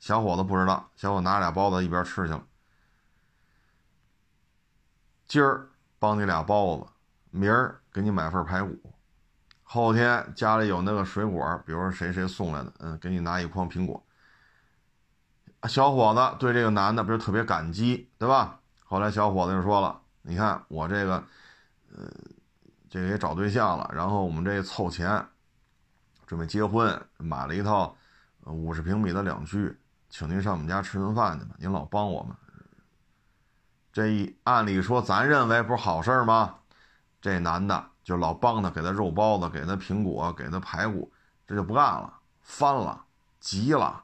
[0.00, 2.42] 小伙子不知道，小伙拿着俩包子一边吃去了。
[5.26, 6.86] 今儿帮你俩包子，
[7.30, 8.78] 明儿给你买份排骨，
[9.62, 14.02] 后天家里有那个水果，比如说谁谁送来的，嗯，给你拿一筐苹果。
[15.68, 18.60] 小伙子对这个男的不是特别感激，对吧？
[18.84, 21.24] 后来小伙子就说了：“你看我这个，
[21.96, 22.06] 呃，
[22.90, 25.26] 这个也找对象了，然后我们这凑钱，
[26.26, 27.96] 准备结婚，买了一套
[28.42, 29.74] 五十平米的两居，
[30.10, 31.54] 请您上我们家吃顿饭去吧。
[31.58, 32.36] 您老帮我们，
[33.94, 36.56] 这一按理说咱认为不是好事吗？
[37.22, 41.12] 这男的就老帮他，给他肉包子，给他苹果，给他排骨，
[41.46, 43.04] 这就不干了，翻了，
[43.38, 44.02] 急了。”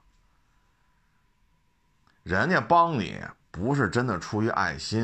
[2.22, 5.00] 人家帮你不是真的出于爱心，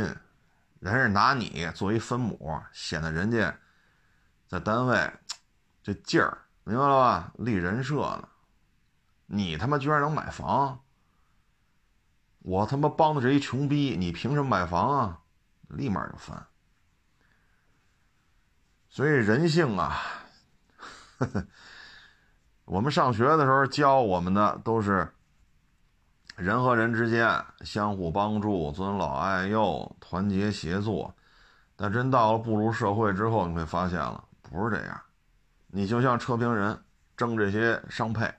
[0.78, 3.52] 人是拿你作为分母，显得人家
[4.46, 5.12] 在单位
[5.82, 7.32] 这劲儿，明白了吧？
[7.38, 8.28] 立人设呢。
[9.26, 10.80] 你他妈居然能买房？
[12.46, 15.18] 我他妈帮的是一穷逼，你凭什么买房啊？
[15.66, 16.46] 立马就翻。
[18.88, 19.98] 所以人性啊，
[21.18, 21.46] 呵 呵
[22.64, 25.12] 我们上学的时候教我们的都是。
[26.36, 31.12] 人和人之间相互帮助、尊老爱幼、团结协作，
[31.74, 35.00] 但真到了步入社会之后，你会发现了不是这样。
[35.68, 36.78] 你就像车评人
[37.16, 38.32] 争这些商配，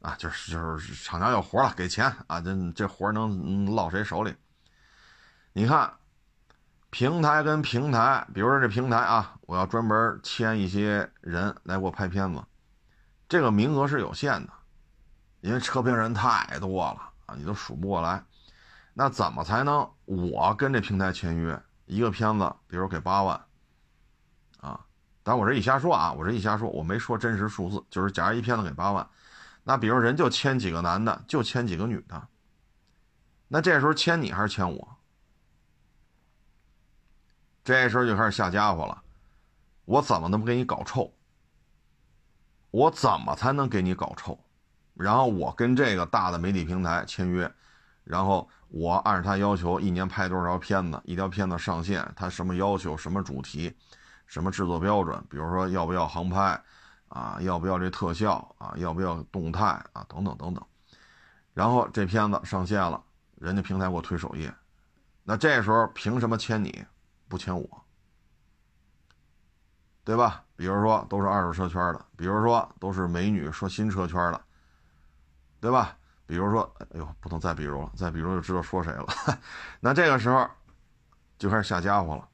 [0.00, 4.34] 啊，就是就是厂家有活了给钱啊，这这活能落谁手里？
[5.52, 5.92] 你看，
[6.90, 12.42] 平台跟平台，比如说这平台啊，我要专门签一些人来给我拍片子，
[13.28, 14.52] 这个名额是有限的。
[15.40, 18.22] 因为车评人太多了啊，你都数不过来。
[18.92, 23.40] 那怎么才能我跟这平台签约一个片子，比如给八万
[24.60, 24.78] 啊？
[25.22, 29.08] 但我这一瞎说啊，我这一瞎说，我没说真实数字，就是假如一片子给八万，
[29.62, 32.28] 那比如人就签几个男的，就签几个女的，
[33.48, 34.96] 那这时候签你还是签我？
[37.62, 39.02] 这时候就开始下家伙了，
[39.84, 41.12] 我怎么能不给你搞臭？
[42.70, 44.38] 我怎么才能给你搞臭？
[44.94, 47.52] 然后我跟这个大的媒体平台签约，
[48.02, 53.74] 然后我按照他要求一年拍多少条片子，一条片子上线，他什么要求，什么主题，
[54.26, 56.60] 什么制作标准，比如说要不要航拍，
[57.10, 60.64] 啊，要不要这特效啊，要不要动态啊，等等等等。
[61.52, 63.02] 然后这片子上线了，
[63.36, 64.52] 人家平台给我推首页，
[65.24, 66.84] 那这时候凭什么签你，
[67.28, 67.84] 不签我？
[70.02, 70.42] 对吧？
[70.56, 74.40] 比如说都是二手车圈的，比如说都是美女说新车圈的，
[75.60, 75.96] 对吧？
[76.26, 79.06] 比如说，哎呦，不能再比如了，再比如就知道说谁了。
[79.80, 80.48] 那这个时候
[81.38, 82.28] 就开始下家伙了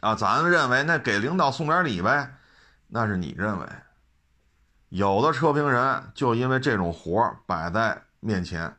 [0.00, 0.14] 啊！
[0.14, 2.32] 咱认为那给领导送点礼呗，
[2.90, 3.66] 那是你认为。
[4.90, 8.76] 有的车评人就因为这种活摆在面前，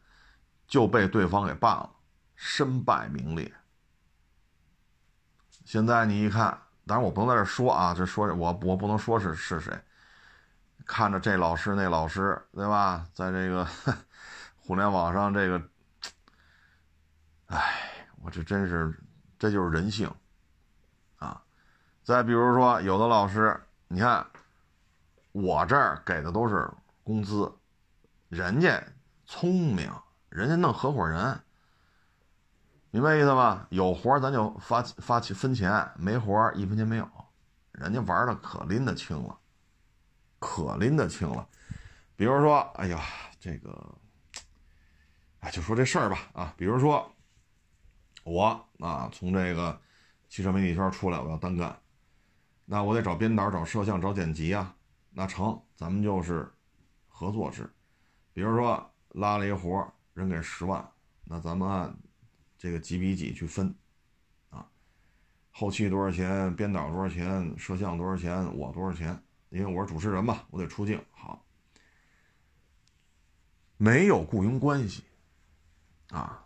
[0.67, 1.89] 就被对方给办了，
[2.35, 3.51] 身败名裂。
[5.65, 6.57] 现在你一看。
[6.87, 9.71] 当然我不能在这说啊，这说我我不能说是是谁。
[10.85, 13.05] 看着这老师那老师，对吧？
[13.13, 13.65] 在这个
[14.57, 15.61] 互联网上，这个，
[17.45, 18.99] 哎，我这真是，
[19.37, 20.11] 这就是人性
[21.17, 21.41] 啊！
[22.03, 23.57] 再比如说，有的老师，
[23.93, 24.25] 你看
[25.33, 26.71] 我这儿给的都是
[27.03, 27.53] 工资，
[28.29, 28.81] 人家
[29.25, 29.91] 聪明，
[30.29, 31.37] 人家弄合伙人。
[32.89, 33.67] 明白意思吧？
[33.69, 37.09] 有活咱就发发起分钱，没活一分钱没有。
[37.73, 39.37] 人家玩的可拎得清了，
[40.39, 41.45] 可拎得清了。
[42.15, 43.01] 比如说，哎呀，
[43.41, 43.95] 这个，
[45.41, 47.11] 哎，就说这事儿吧，啊，比如说
[48.23, 49.77] 我啊，从这个
[50.29, 51.77] 汽车媒体圈出来，我要单干，
[52.71, 54.73] 那我得找编导、找摄像、找剪辑啊。
[55.09, 56.49] 那成，咱们就是
[57.09, 57.69] 合作制。
[58.31, 60.89] 比如说拉了一活，人给十万，
[61.25, 61.93] 那咱们按。
[62.57, 63.75] 这个几比几去分，
[64.51, 64.65] 啊，
[65.49, 69.21] 后期多少钱，编导多少钱，摄像多少钱，我多少钱？
[69.49, 71.03] 因为我是主持人嘛，我得出镜。
[71.11, 71.43] 好，
[73.75, 75.03] 没有雇佣关系，
[76.11, 76.45] 啊，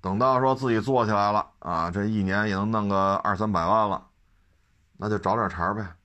[0.00, 4.09] 等到说自己做起来了，啊，这一年也能弄个二三百万了，
[5.02, 5.96] 那就找点茬呗。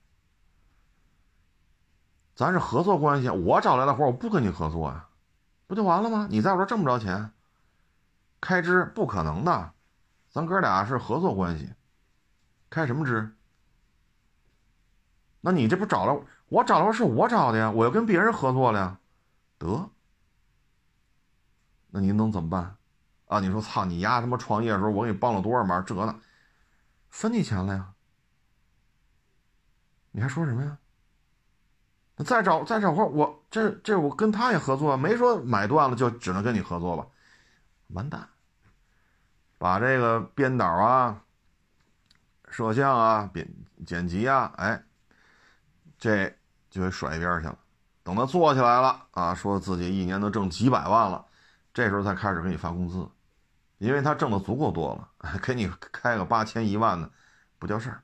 [2.34, 5.06] 咱是合作关系，我找来的活，我不跟你合作呀，
[5.66, 6.26] 不就完了吗？
[6.30, 7.30] 你在我这挣不着钱。
[8.40, 9.72] 开支不可能的，
[10.30, 11.74] 咱哥俩是合作关系，
[12.70, 13.34] 开什么支？
[15.42, 18.98] 那你这不找了我找了是我找的呀，我要跟别人合作了呀，
[19.58, 19.90] 得，
[21.88, 22.76] 那您能怎么办？
[23.26, 25.84] 啊，你说操你丫他妈创业的时候我给你帮了多少忙？
[25.84, 26.18] 这呢，
[27.10, 27.92] 分你钱了呀？
[30.16, 30.78] 你还说什么呀？
[32.24, 37.06] 再找再找活，我这这我跟他也合作，没说买断了就只能跟你合作吧？
[37.88, 38.26] 完蛋，
[39.58, 41.22] 把这个编导啊、
[42.48, 43.46] 摄像啊、编
[43.86, 44.82] 剪辑啊，哎，
[45.98, 46.34] 这
[46.70, 47.58] 就给甩一边去了。
[48.02, 51.26] 等他做起来了啊，说自己一年能挣几百万了，
[51.74, 53.06] 这时候才开始给你发工资，
[53.76, 55.10] 因为他挣的足够多了，
[55.44, 57.10] 给你开个八千一万的
[57.58, 58.02] 不叫事儿。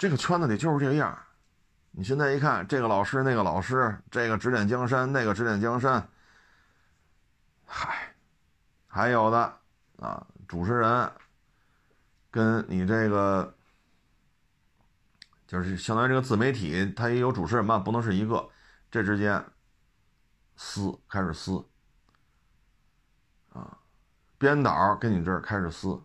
[0.00, 1.14] 这个圈子里就是这个样。
[1.90, 6.08] 你现在一看，这个老师那个老师，这个指点江山，那个指点江山。
[7.66, 8.14] 嗨，
[8.86, 9.58] 还有的
[9.98, 11.12] 啊，主持人
[12.30, 13.54] 跟你这个
[15.46, 18.48] 就是相当于这个自媒体，它也有主持人嘛，不能是一个，
[18.90, 19.44] 这之间
[20.56, 21.62] 撕开始撕
[23.52, 23.76] 啊，
[24.38, 26.00] 编导跟你这儿开始撕，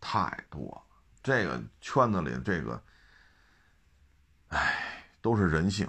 [0.00, 0.82] 太多。
[1.22, 2.80] 这个圈子里这个，
[4.48, 5.88] 哎，都是人性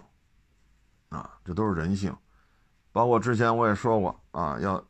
[1.10, 2.16] 啊，这都是人性。
[2.91, 4.84] 包括之前我也说过啊，要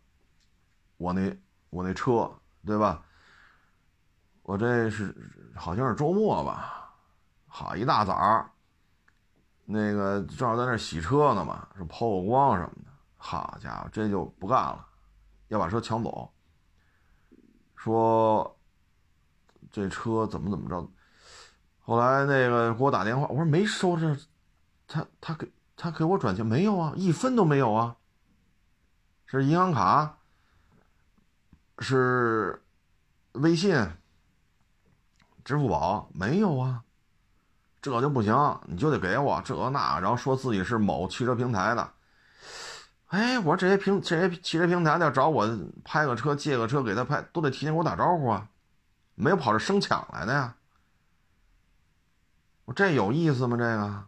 [0.97, 1.37] 我那
[1.69, 2.31] 我那车
[2.65, 3.03] 对吧？
[4.43, 5.13] 我这是
[5.55, 6.95] 好像是周末吧，
[7.47, 8.49] 好一大早
[9.65, 14.87] 那个正好在那洗车呢嘛，说抛个光什么的，好家伙，这就不干了，
[15.49, 16.31] 要把车抢走。
[17.75, 18.57] 说
[19.69, 20.89] 这车怎么怎么着？
[21.87, 24.15] 后来那个给我打电话，我说没收这，
[24.87, 25.51] 他他给。
[25.79, 26.91] 他给我转钱没有啊？
[26.95, 27.95] 一分都没有啊！
[29.27, 30.17] 是银行卡，
[31.77, 32.63] 是
[33.33, 33.75] 微信、
[35.45, 36.81] 支付宝没有啊？
[37.79, 41.91] 这就不行，你就得给我这那，然后说自己是某汽车平台的。
[43.09, 45.47] 哎，我说这些平这些汽车平台的找我
[45.83, 48.49] 拍个车、借个车给他拍，都得提前给我打招呼啊，
[49.13, 50.55] 没有跑这生抢来的呀。
[52.67, 53.55] 我这有意思吗？
[53.55, 54.07] 这个？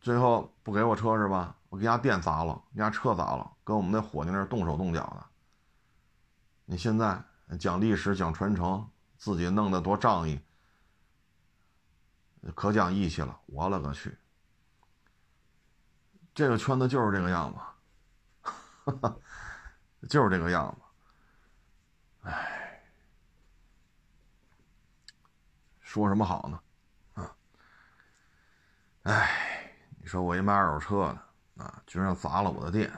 [0.00, 1.56] 最后不给我车是吧？
[1.68, 5.24] 我给家店砸了，给家车砸了，跟我们那伙计那动手动脚的。
[6.64, 7.22] 你现在
[7.56, 10.40] 讲历史讲传承，自己弄得多仗义，
[12.56, 13.38] 可讲义气了。
[13.46, 14.18] 我勒个去！
[16.34, 17.54] 这个圈子就是这个样
[18.90, 19.14] 子，
[20.10, 22.28] 就是这个样子。
[22.28, 22.61] 唉，
[25.92, 27.22] 说什么好呢？
[27.22, 27.36] 啊，
[29.02, 29.70] 唉，
[30.00, 32.90] 你说我一卖二手车的啊，居然砸了我的店，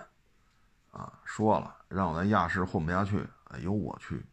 [0.93, 3.27] 啊，说了让我在亚市混不下去。
[3.47, 4.25] 哎呦我去！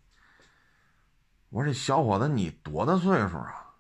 [1.50, 3.74] 我说这小伙子你多大岁数啊？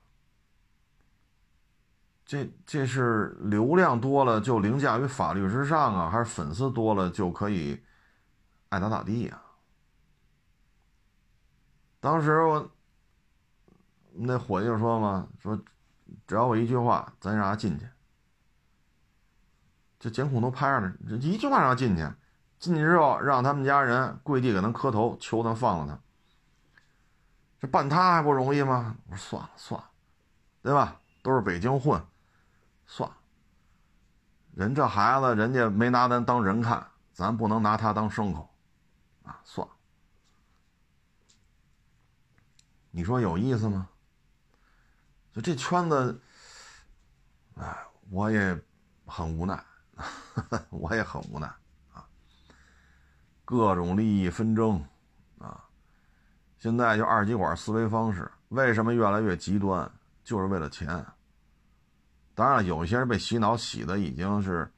[2.25, 7.86] 这这是流量多了就凌驾于法律之上啊，还是粉丝多了就可以
[8.69, 9.39] 爱咋咋地呀？
[11.99, 12.71] 当时我
[14.14, 15.57] 那伙计就说嘛，说
[16.28, 17.88] 只要我一句话，咱让他进去。
[19.99, 22.07] 这监控都拍着呢，一句话让他进去，
[22.59, 25.99] 进去之后让他们家人跪地给他磕头，求他放了他。
[27.59, 28.97] 这办他还不容易吗？
[29.07, 29.89] 我说算了算了，
[30.64, 30.99] 对吧？
[31.22, 32.03] 都是北京混。
[32.88, 33.16] 算了，
[34.55, 38.49] 人这孩子，人家没拿咱当人看，咱不能拿他当牲口，
[39.24, 39.74] 啊，算了。
[42.89, 43.88] 你说有意思吗？
[45.34, 46.21] 就这圈子，
[47.55, 47.77] 哎，
[48.09, 48.59] 我也
[49.05, 49.63] 很无奈，
[50.69, 51.47] 我也很无奈
[51.93, 52.05] 啊。
[53.45, 54.84] 各种利益纷争
[55.39, 55.63] 啊，
[56.57, 59.89] 现在就二极管思维方式，为什么越来越极端？
[60.23, 61.03] 就是为了钱。
[62.36, 64.69] 当然，有一些人被洗脑洗的已经是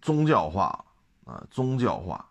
[0.00, 0.84] 宗教化
[1.24, 2.24] 啊，宗教化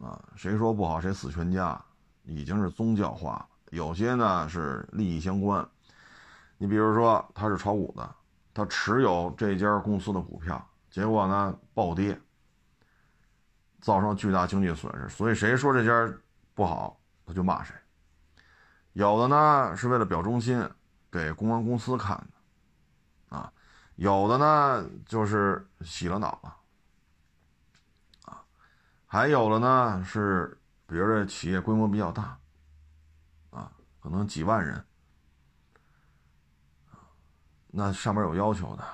[0.00, 1.80] 啊，谁说不好谁死全家，
[2.24, 3.48] 已经是宗教化。
[3.70, 5.66] 有些呢是利益相关，
[6.62, 8.14] 你比如说他是炒股的，
[8.54, 12.16] 他持有这家公司的股票，结果呢暴跌，
[13.80, 16.16] 造成巨大经济损失，所以谁说这家
[16.54, 17.74] 不好，他就骂谁。
[18.92, 20.64] 有的呢是为了表忠心，
[21.10, 23.36] 给公安公司看的。
[23.36, 23.52] 啊，
[23.96, 26.56] 有的呢就是洗了脑了，
[28.26, 28.40] 啊，
[29.04, 30.56] 还有的呢是，
[30.86, 32.38] 比如这企业规模比较大，
[33.50, 34.86] 啊，可能几万人，
[37.74, 38.84] 那上面有要求的，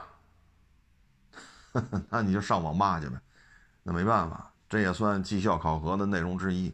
[2.08, 3.20] 那你就上网骂去呗，
[3.82, 6.72] 那没办法，这也算绩效考核的内容之一，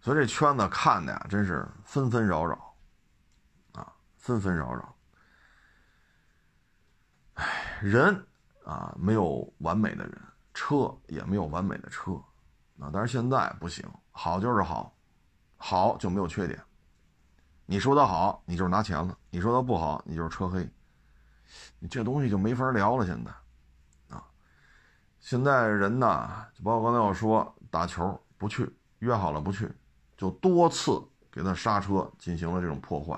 [0.00, 2.76] 所以这圈子看的呀，真是纷纷扰扰，
[3.72, 4.94] 啊，纷纷扰扰。
[7.34, 8.24] 唉，人
[8.64, 10.22] 啊，没有完美的人，
[10.54, 12.12] 车也没有完美的车，
[12.78, 14.96] 啊，但是现在不行，好就是好，
[15.56, 16.62] 好就没有缺点。
[17.70, 20.66] 你说它好，你就是拿钱了；你说它不好，你就是车黑。
[21.78, 23.04] 你这东西就没法聊了。
[23.04, 23.30] 现在，
[24.16, 24.24] 啊，
[25.20, 29.70] 现在人呢，就包括刚才我说打球不去，约好了不去，
[30.16, 30.98] 就多次
[31.30, 33.12] 给他刹车，进行了这种破坏。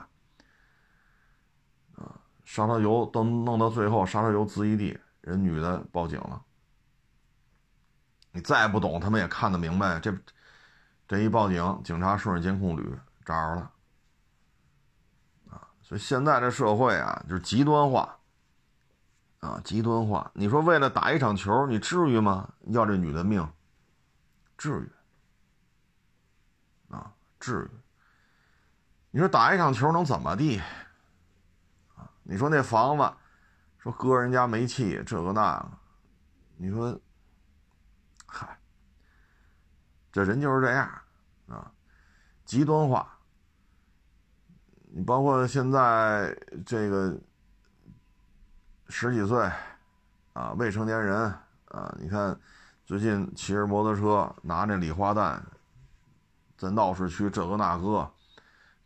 [1.94, 6.42] 啊刹车油都弄到最后，刹车油滋一地，人女的报警了。
[8.32, 10.01] 你再不懂，他们也看得明白。
[10.01, 10.12] 这
[11.07, 13.70] 这一报警，警察顺着监控捋找着了。
[15.91, 18.16] 啊，所以现在这社会啊，就是极端化。
[19.41, 20.30] 啊，极端化。
[20.34, 22.49] 你说为了打一场球，你至于吗？
[22.66, 23.47] 要这女的命？
[24.57, 24.88] 至于？
[26.95, 27.70] 啊，至于？
[29.11, 30.61] 你说打一场球能怎么地？
[32.22, 33.12] 你说那房子，
[33.78, 35.70] 说搁人家煤气这个那个，
[36.57, 36.97] 你说，
[38.26, 38.57] 嗨，
[40.12, 40.88] 这人就是这样
[41.49, 41.72] 啊，
[42.45, 43.18] 极端化。
[44.93, 46.36] 你包括现在
[46.66, 47.16] 这个
[48.88, 49.49] 十几岁
[50.32, 51.16] 啊，未成年人
[51.66, 52.36] 啊，你看
[52.84, 55.41] 最近骑着摩托车拿那礼花弹，
[56.59, 58.11] 在闹市区这个那个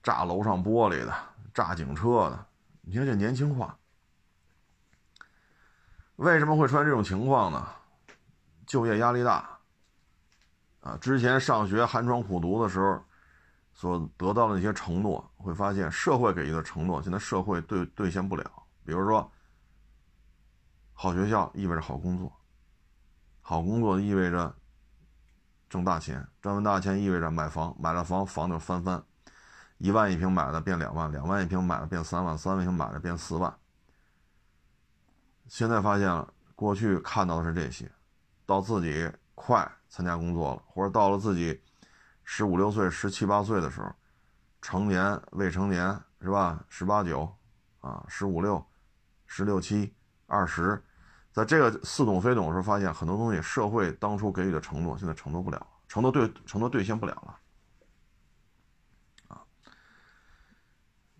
[0.03, 1.15] 炸楼上玻璃的，
[1.55, 2.47] 炸警车的。
[2.83, 3.75] 你看这年轻化，
[6.17, 7.67] 为什么会出现这种情况呢？
[8.67, 9.49] 就业压力大，
[10.81, 13.03] 啊，之前上学寒窗苦读的时候，
[13.75, 18.45] 所得到的那些承诺，会发现社会给予的承诺，现在社会兑兑现不了。
[18.85, 19.31] 比如说，
[20.93, 22.33] 好学校意味着好工作，
[23.43, 24.55] 好工作意味着
[25.69, 29.05] 挣大钱，挣完大钱意味着买房，买了房房就翻番。
[29.79, 33.53] 一万一平买的变两万，两万一平买的变三万，三万一平买的变四万。
[35.49, 37.91] 现在发现了，过去看到的是这些，
[38.47, 41.61] 到自己快参加工作了，或者到了自己
[42.25, 43.95] 十五六岁、十七八岁的时候，
[44.61, 46.65] 成年、未成年是吧？
[46.69, 47.31] 十八九
[47.81, 48.65] 啊，十五六、
[49.27, 49.95] 十六七、
[50.27, 50.83] 二十，
[51.33, 57.39] 在这个似懂非懂的时候，发现很多东西，社会当初给予的承诺，现在承诺不了，承诺兑承诺兑现不了了。
[59.29, 59.45] 啊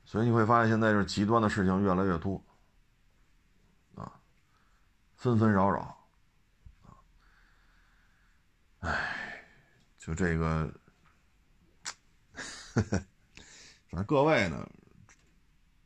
[0.05, 2.41] 所以你会发现现在就是极端的事情越来越多，
[3.97, 4.13] 啊，
[5.17, 5.81] 纷纷扰扰，
[6.83, 6.95] 啊，
[8.81, 9.45] 哎，
[9.99, 10.73] 就这个，
[13.89, 14.69] 反正各位呢，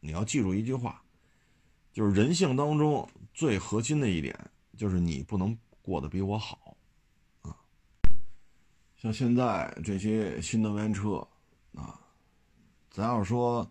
[0.01, 1.03] 你要记住一句话，
[1.93, 4.39] 就是人性当中最核心的一点，
[4.77, 6.77] 就是你不能过得比我好，
[7.43, 7.57] 啊，
[8.97, 11.27] 像现在这些新能源车，
[11.75, 12.01] 啊，
[12.91, 13.71] 咱要说。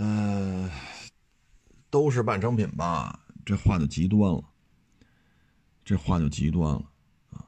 [0.00, 0.70] 呃，
[1.90, 3.18] 都是半成品吧？
[3.44, 4.44] 这话就极端了，
[5.84, 6.92] 这话就极端了
[7.32, 7.44] 啊！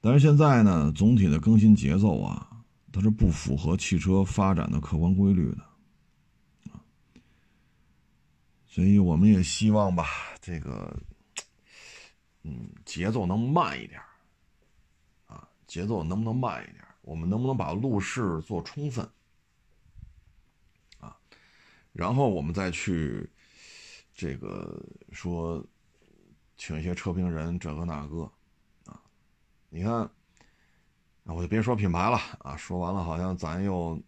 [0.00, 2.53] 但是现在呢，总体的更新节奏啊，
[2.94, 5.62] 它是不符合汽车发展的客观规律的
[6.70, 6.78] 啊，
[8.68, 10.06] 所以我们也希望吧，
[10.40, 10.96] 这个，
[12.44, 14.00] 嗯，节奏能慢一点
[15.26, 16.84] 啊，节奏能不能慢一点？
[17.02, 19.04] 我们能不能把路试做充分？
[21.00, 21.18] 啊
[21.92, 23.28] 然后我们再去，
[24.14, 24.80] 这个
[25.10, 25.66] 说，
[26.56, 28.22] 请一些车评人，这个那个，
[28.86, 29.02] 啊，
[29.68, 30.08] 你看，
[31.24, 33.98] 我就别说品牌了啊，说完了好像咱又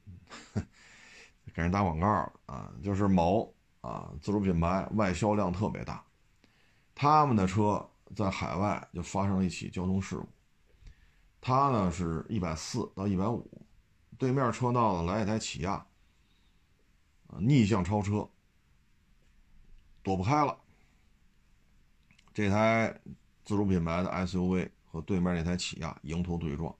[1.54, 6.04] 给人打广告了啊，就是某啊自主品牌外销量特别大，
[6.94, 10.28] 他们的车在海外就发生了一起交通事故，
[11.40, 13.50] 他呢是一百四到一百五，
[14.18, 15.72] 对面车道呢来一台起亚
[17.28, 17.38] 啊。
[17.38, 18.28] 逆向超车，
[20.02, 20.56] 躲不开了。
[22.34, 23.00] 这台
[23.44, 26.74] 自主品牌的 SUV 和对面那台起亚迎头对撞，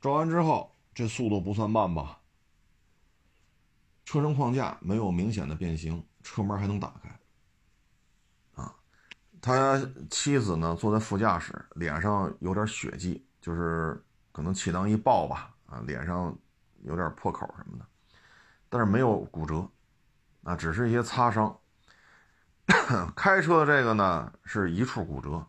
[0.00, 2.18] 撞完之后，这速度不算慢吧？
[4.04, 8.60] 车身框架没有明显的变形，车门还能打开。
[8.62, 8.74] 啊，
[9.40, 9.80] 他
[10.10, 16.36] 妻子呢坐在副驾驶，脸上有点血迹，就是可能气囊一爆吧，啊，脸上
[16.82, 17.86] 有点破口什么的。
[18.68, 19.68] 但是没有骨折，
[20.42, 21.56] 啊，只是一些擦伤。
[23.14, 25.46] 开车的这个呢，是一处骨折，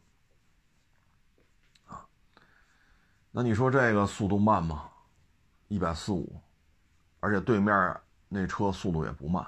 [1.87, 2.05] 啊，
[3.31, 4.89] 那你说这个速度慢吗？
[5.69, 6.41] 一百四五，
[7.21, 9.45] 而且对面那车速度也不慢，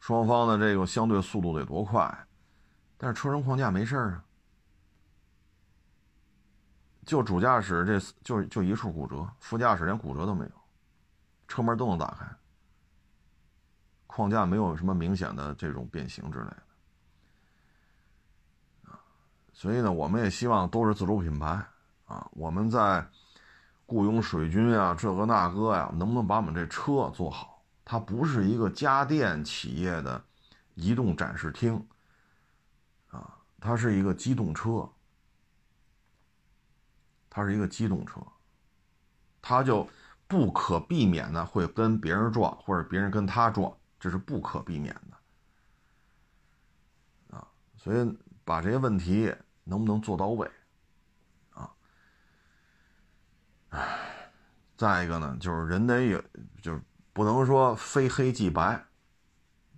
[0.00, 2.26] 双方的这个相对速度得多快？
[2.98, 4.24] 但是车身框架没事啊，
[7.06, 10.52] 就主驾驶这就就一处骨折，副驾驶连骨折都没有，
[11.48, 12.26] 车门都能打开。
[14.06, 16.62] 框架没有什么明显的这种变形之类的，
[19.52, 21.66] 所以呢，我们也希望都是自主品牌
[22.04, 22.28] 啊。
[22.32, 23.06] 我们在
[23.86, 27.62] 雇佣水军啊，这个那个呀，能不能把我们这车做好？
[27.84, 30.24] 它不是一个家电企业的
[30.74, 31.86] 移动展示厅
[33.10, 34.88] 啊，它是一个机动车，
[37.28, 38.20] 它是一个机动车，
[39.42, 39.88] 它就
[40.26, 43.76] 不可避免的会跟别人撞，或者别人跟他撞。
[44.00, 45.16] 这是不可避免的，
[47.34, 50.46] 啊，所以把这些问题能不能做到位，
[51.54, 51.74] 啊，
[53.74, 54.30] 唉，
[54.76, 56.22] 再一个呢，就是人得有，
[56.62, 56.80] 就是
[57.12, 58.84] 不能说非黑即白，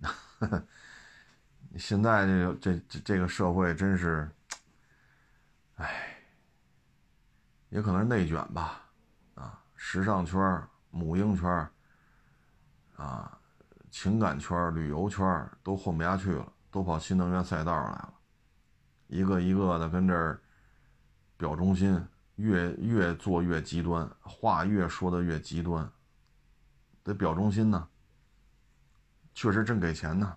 [1.77, 4.29] 现在这个这这这个社会真是，
[5.75, 6.17] 唉，
[7.69, 8.83] 也可能是内卷吧，
[9.35, 11.69] 啊，时尚圈、母婴圈，
[12.95, 13.33] 啊。
[13.89, 18.13] 情感圈、旅游圈都混不下去了，都跑新能源赛道上来了，
[19.07, 20.39] 一个一个的跟这儿
[21.35, 22.05] 表忠心，
[22.37, 25.87] 越越做越极端，话越说的越极端，
[27.03, 27.87] 得表忠心呢。
[29.35, 30.35] 确实真给钱呢。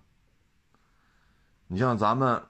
[1.65, 2.43] 你像咱们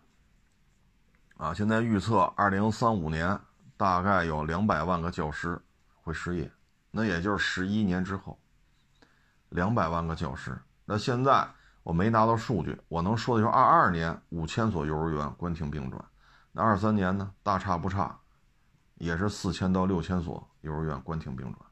[1.38, 3.40] 啊，现在预测二零三五年
[3.78, 5.62] 大概有两百万个教师
[6.02, 6.52] 会失业，
[6.90, 8.40] 那也就是十一年之后，
[9.50, 10.58] 两百万个教师。
[10.86, 11.48] 那现在
[11.84, 16.04] 我没拿到数据，我能说的就是二二年五千所幼儿园关停并转，
[16.52, 18.20] 那二三年呢，大差不差，
[19.02, 21.66] 也是四千到六千所幼儿园关停并转。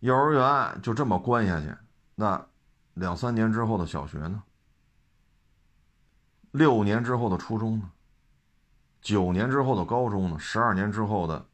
[0.00, 1.76] 幼儿园就这么关下去，
[2.14, 2.44] 那
[2.94, 4.42] 两三年之后的小学呢？
[6.50, 7.90] 六年之后的初中呢？
[9.00, 10.38] 九年之后的高中呢？
[10.38, 11.46] 十二年之后的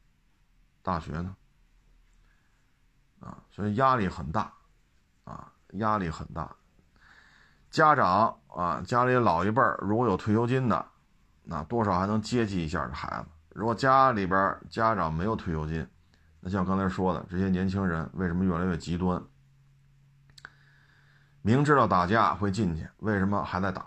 [0.83, 1.37] 大学呢？
[3.21, 4.53] 啊，所以压力很大，
[5.25, 5.51] 啊。
[5.79, 6.55] 压力很大，
[7.69, 10.87] 家长啊，家里老一辈儿如果有退休金的，
[11.43, 15.87] 那多少还能接济一下这孩子；如果家里边家长没有退休金，
[16.41, 19.23] 那像刚才说的，这些年轻人为什么越来越极端？
[21.41, 23.83] 明知道打架会进去，为什么还在打？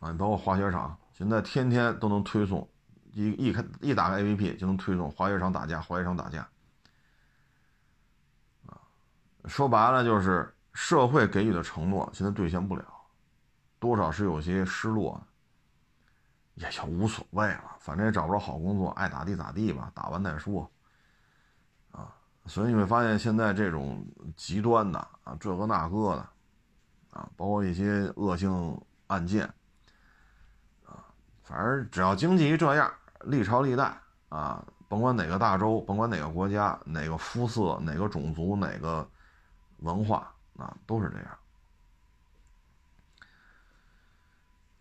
[0.00, 2.68] 啊，你包括滑雪场，现在天天都能推送，
[3.12, 6.40] 一一开一打开 APP 就能推送滑雪场打架，滑雪场打架。
[8.66, 8.80] 啊，
[9.46, 10.50] 说白了就是。
[10.76, 12.84] 社会给予的承诺现在兑现不了，
[13.78, 15.24] 多少是有些失落，
[16.54, 20.70] 也就无所谓了，反正也找不着好工作，爱咋地咋地吧，打完再说。
[21.90, 22.14] 啊，
[22.46, 26.28] 所以你会发现现在这种极端的啊，这个那个的，
[27.10, 29.44] 啊，包括一些恶性案件，
[30.84, 31.04] 啊，
[31.42, 32.92] 反正只要经济一这样，
[33.22, 33.96] 历朝历代
[34.28, 39.08] 啊，甭管哪个大洲，甭管哪个国家，哪个肤色，哪个种族，哪个
[39.78, 40.30] 文化。
[40.56, 41.38] 啊，都是这样。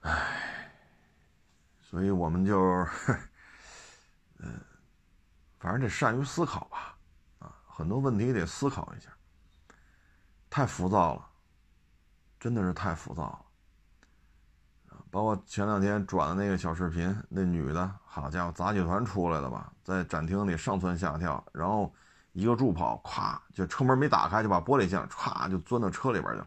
[0.01, 0.62] 唉，
[1.93, 2.59] 所以我们就，
[4.39, 4.59] 嗯，
[5.59, 6.97] 反正得善于思考吧。
[7.37, 9.11] 啊，很多问题得思考一下。
[10.49, 11.29] 太浮躁了，
[12.39, 13.45] 真的是太浮躁
[14.89, 14.97] 了。
[15.11, 21.93] 包括前两天转的那个小视频，那女的，好家伙，杂技团出来的吧，在展厅里上蹿下跳，然后。
[22.31, 26.41] 一个助跑，咵就车门没打开，就把玻璃箱咵就钻到车里边去。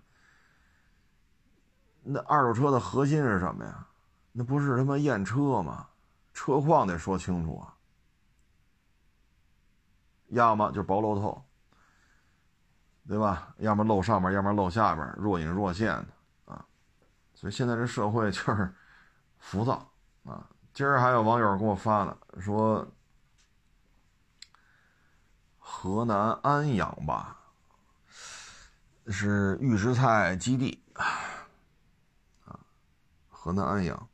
[2.03, 3.87] 那二手车的核心是什么呀？
[4.37, 5.89] 那不是他妈验车吗？
[6.35, 7.75] 车况得说清楚啊。
[10.29, 11.43] 要么就薄漏透，
[13.09, 13.55] 对吧？
[13.59, 16.67] 要么漏上面，要么漏下边，若隐若现的啊。
[17.35, 18.75] 所以现在这社会就是
[19.39, 19.91] 浮躁
[20.25, 20.47] 啊。
[20.75, 22.87] 今儿还有网友给我发呢，说。
[25.69, 27.37] 河南安阳吧，
[29.09, 31.05] 是预制菜基地啊。
[33.29, 34.09] 河南安阳，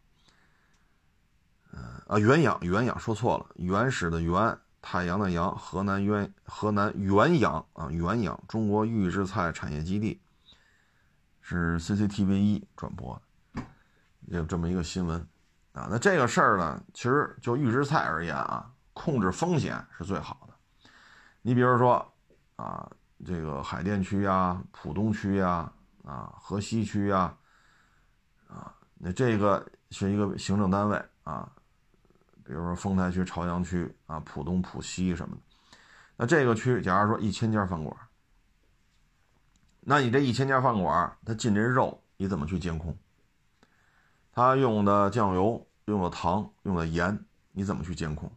[2.07, 10.21] 啊，原阳原阳说错了，原始的原，太阳的阳，河南原河南原阳啊，原阳中国预制菜产业基地，
[11.41, 13.21] 是 CCTV 一转播
[13.55, 13.63] 的，
[14.27, 15.21] 有这么一个新闻
[15.73, 15.89] 啊。
[15.91, 20.55] 那这个事儿呢，其实就预制菜而言啊，控制风险是最好的。
[21.41, 22.13] 你比如说，
[22.57, 22.91] 啊，
[23.25, 25.73] 这个海淀区呀、浦东区呀、
[26.05, 27.37] 啊河西区呀，
[28.49, 31.51] 啊，那这个是一个行政单位啊，
[32.45, 35.43] 比如说丰台区、朝阳区啊、浦东、浦西什么的，
[36.17, 37.97] 那这个区，假如说一千家饭馆，
[39.81, 42.97] 那你这一千家饭馆，它进这肉，你怎么去监控？
[44.33, 48.31] 他用的酱油、用的糖、用的盐，你怎么去监控？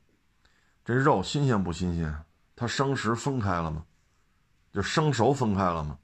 [0.84, 2.16] 这肉新鲜不新鲜？
[2.56, 3.86] 它生食分开了吗？
[4.72, 5.98] 就生熟分开了吗？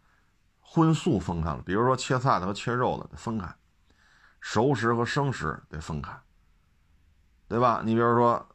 [0.60, 1.62] 荤素分开了。
[1.66, 3.54] 比如说切菜的和切肉的得分开，
[4.39, 6.18] 熟食和生食得分开，
[7.52, 7.82] 对吧？
[7.84, 8.47] 你比如说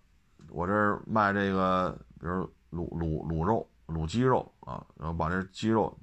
[0.49, 5.95] 我这儿卖这个，比如卤卤卤肉、卤鸡肉啊，然后把这鸡肉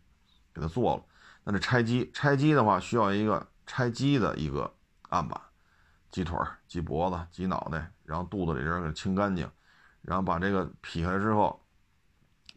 [0.54, 1.04] 给它做了，
[1.44, 4.72] 那这拆鸡拆鸡的话，需要一个拆鸡的一个
[5.10, 5.41] 案板，
[6.12, 6.38] 鸡腿、
[6.68, 9.50] 鸡脖子、鸡脑袋，然后肚子里边给清干净，
[10.04, 11.60] 然后把这个劈开之后。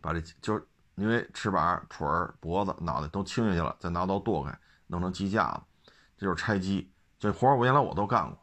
[0.02, 0.64] 把这就是
[0.94, 4.56] 因为翅膀、腿儿、脖子、脑袋都清下去了，再拿刀剁开，
[4.86, 6.92] 弄成鸡架子，这就是拆鸡。
[7.18, 8.38] 这活儿我原来我都干过，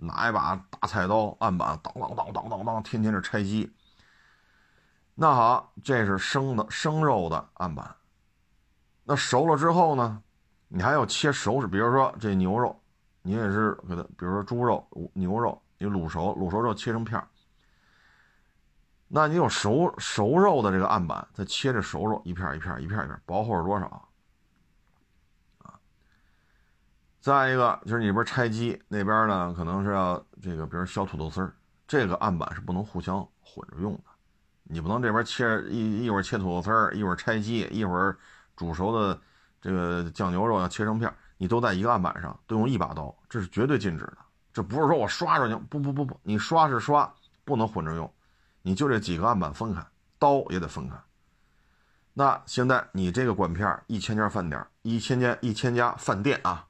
[0.00, 3.70] 拿一把大菜刀，案板当当当当当当，天天是拆鸡。
[5.14, 7.94] 那好，这是生的生肉的案板。
[9.04, 10.22] 那熟了之后呢，
[10.68, 12.80] 你还要切熟食，比如说这牛肉，
[13.22, 17.28] 你也是给它，比如说猪肉、牛肉，你卤熟，卤熟之后切成片儿。
[19.08, 24.08] 那你有熟熟肉的这个案板，再切这熟肉一片一片一片一片，薄厚是多少？
[25.58, 25.78] 啊，
[27.20, 31.52] 再一个就是你边拆鸡那边呢，可能是要这个，比如削土豆丝儿，
[31.86, 34.04] 这个案板是不能互相混着用的，
[34.62, 38.16] 你不能这边切一一会儿切土豆丝儿，一会儿拆鸡，一会儿
[38.56, 39.20] 煮熟的
[39.60, 44.18] 这个酱牛肉要切成片，你都在一个案板上，都用一把刀，这是绝对禁止的。
[44.52, 47.12] 这不是说我刷着行，不不不不，你刷是刷，
[47.44, 48.10] 不能混着用。
[48.62, 49.86] 你就这几个案板分开，
[50.18, 50.96] 刀也得分开。
[52.14, 56.66] 那现在你这个管片一千家饭店，一千家一千家饭店啊，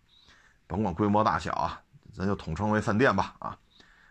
[0.71, 1.83] 甭管规模大小啊，
[2.15, 3.59] 咱就统称为饭店吧啊，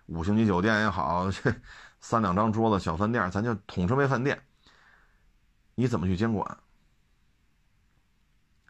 [0.07, 1.55] 五星级酒店也好，这
[2.01, 4.37] 三两张桌子小饭店，咱就统称为饭店。
[5.75, 6.57] 你怎么去监管？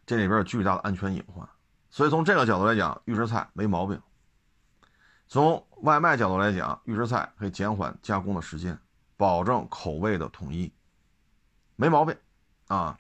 [0.06, 1.50] 这里边有巨大的安全隐患。
[1.90, 4.00] 所以从这个角度来讲，预制菜没毛病。
[5.28, 8.80] 从外卖角度来讲，预制菜可以减缓加工的时间。
[9.18, 10.72] 保证口味的统一，
[11.76, 12.16] 没毛病，
[12.68, 12.98] 啊，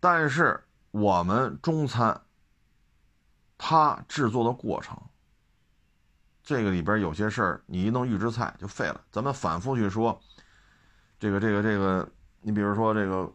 [0.00, 0.60] 但是
[0.90, 2.20] 我们中餐，
[3.58, 4.96] 它制作的过程，
[6.42, 9.00] 这个里边有些事儿，你一弄预制菜就废了。
[9.10, 10.20] 咱们反复去说，
[11.18, 12.08] 这个这个这个，
[12.40, 13.32] 你比如说这个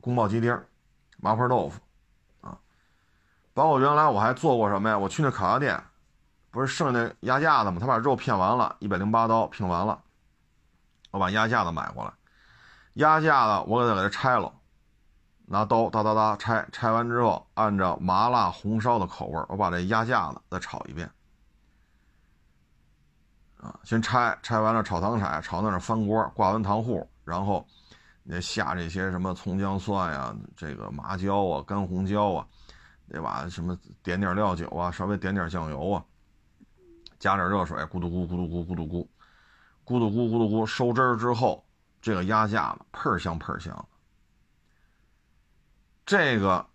[0.00, 0.64] 宫保鸡丁、
[1.18, 1.80] 麻婆豆腐，
[2.40, 2.58] 啊，
[3.52, 4.96] 包括原来我还做过什么呀？
[4.96, 5.82] 我去那烤鸭店，
[6.50, 7.78] 不是剩那鸭架子吗？
[7.80, 10.02] 他把肉片完了，一百零八刀片完了。
[11.10, 12.12] 我把鸭架子买过来，
[12.94, 14.52] 鸭架子我给它给它拆了，
[15.48, 21.08] 拿刀哒哒哒拆，拆完之后按照麻辣红烧的口味我把这鸭架子再炒一遍。
[23.58, 27.66] 啊，先拆，拆完了炒糖色，炒那儿翻锅，挂完糖糊，然后
[28.22, 32.46] 你下这些什么葱姜蒜呀，这个麻椒啊，干红椒啊，
[33.08, 33.48] 对吧？
[33.48, 36.04] 什么点点料酒啊，稍微点点酱油啊，
[37.18, 39.08] 加点热水，咕嘟咕咕嘟咕咕嘟咕，
[39.84, 41.64] 咕嘟咕咕嘟咕，收汁儿之后，
[42.02, 43.88] 这个鸭架子喷香喷香。
[46.06, 46.66] 这个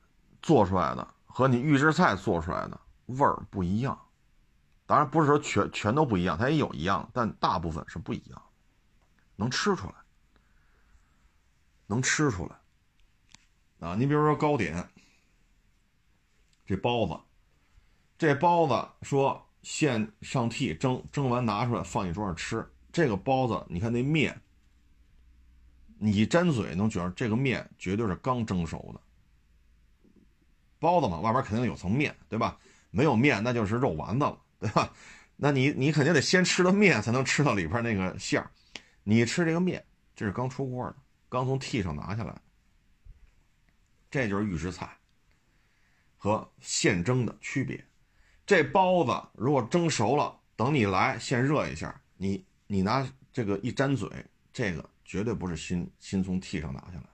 [0.41, 3.99] 做出来的和你预制菜做出来的味儿不一样。
[4.86, 8.41] 当然不是说全全都不一样，它也有一样，但大部分是不一样，
[9.38, 9.93] 能吃出来，
[11.88, 14.86] 能吃出来，啊，你比如说糕点，
[16.65, 17.17] 这包子，
[18.17, 24.41] 这包子说现上屉蒸，蒸完拿出来放你桌上吃，这个包子你看那面，
[25.97, 28.99] 你一沾嘴能觉得这个面绝对是刚蒸熟的，
[30.82, 32.57] 包子嘛，外边肯定有层面对吧？
[32.89, 34.38] 没有面那就是肉丸子了。
[34.61, 34.93] 对吧？
[35.38, 38.51] 那你你肯定得先吃了面，才能吃到里边那个馅儿。
[39.03, 39.84] 你吃这个面，
[40.15, 40.95] 这是刚出锅的，
[41.29, 42.39] 刚从屉上拿下来，
[44.11, 44.88] 这就是预制菜
[46.15, 47.84] 和现蒸的区别。
[48.45, 54.07] 这包子如果蒸熟了，等你来现热一下，你你拿这个一沾嘴，
[54.53, 57.09] 这个绝对不是新新从屉上拿下来的，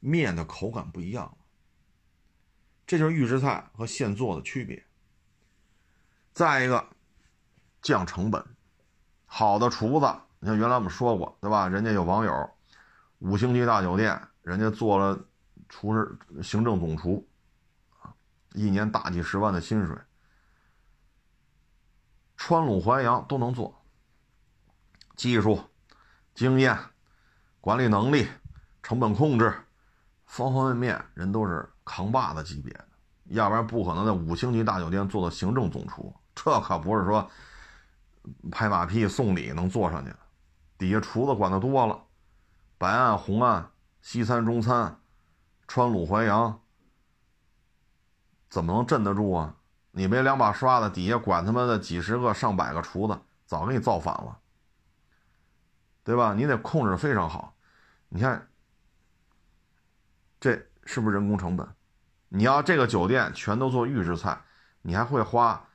[0.00, 1.36] 面的口感不一样。
[2.92, 4.84] 这就是预制菜和现做的区别。
[6.34, 6.86] 再一个，
[7.80, 8.44] 降成本，
[9.24, 11.66] 好的厨子，你像原来我们说过，对吧？
[11.66, 12.50] 人家有网友，
[13.20, 15.18] 五星级大酒店，人家做了
[15.70, 17.26] 厨师、行政总厨，
[18.52, 19.96] 一年大几十万的薪水，
[22.36, 23.82] 川鲁淮扬都能做，
[25.16, 25.58] 技术、
[26.34, 26.78] 经验、
[27.58, 28.28] 管理能力、
[28.82, 29.50] 成本控制，
[30.26, 32.88] 方方面面，人都是扛把子级别的，
[33.26, 36.14] 要不然不可能在五星级大酒店做到行政总厨。
[36.34, 37.30] 这可不是说
[38.50, 40.12] 拍马屁送礼能做上去，
[40.78, 42.02] 底下厨子管的多了，
[42.78, 43.70] 白案、红案、
[44.00, 44.98] 西餐、中餐、
[45.68, 46.60] 川鲁淮扬，
[48.48, 49.54] 怎么能镇得住啊？
[49.90, 54.38] 你没两把刷子，底下管他妈的几十个、上百个厨子，早给你造反了，
[56.02, 56.32] 对吧？
[56.32, 57.54] 你得控制非常好。
[58.08, 58.48] 你看，
[60.92, 61.66] 是不是人工成本？
[62.28, 64.42] 你要这个酒店全都做预制菜，
[64.82, 65.68] 你还会花？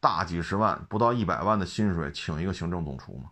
[0.00, 3.30] 大几十万不到一百万的薪水，请一个行政总厨吗？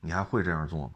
[0.00, 0.92] 你还会这样做吗？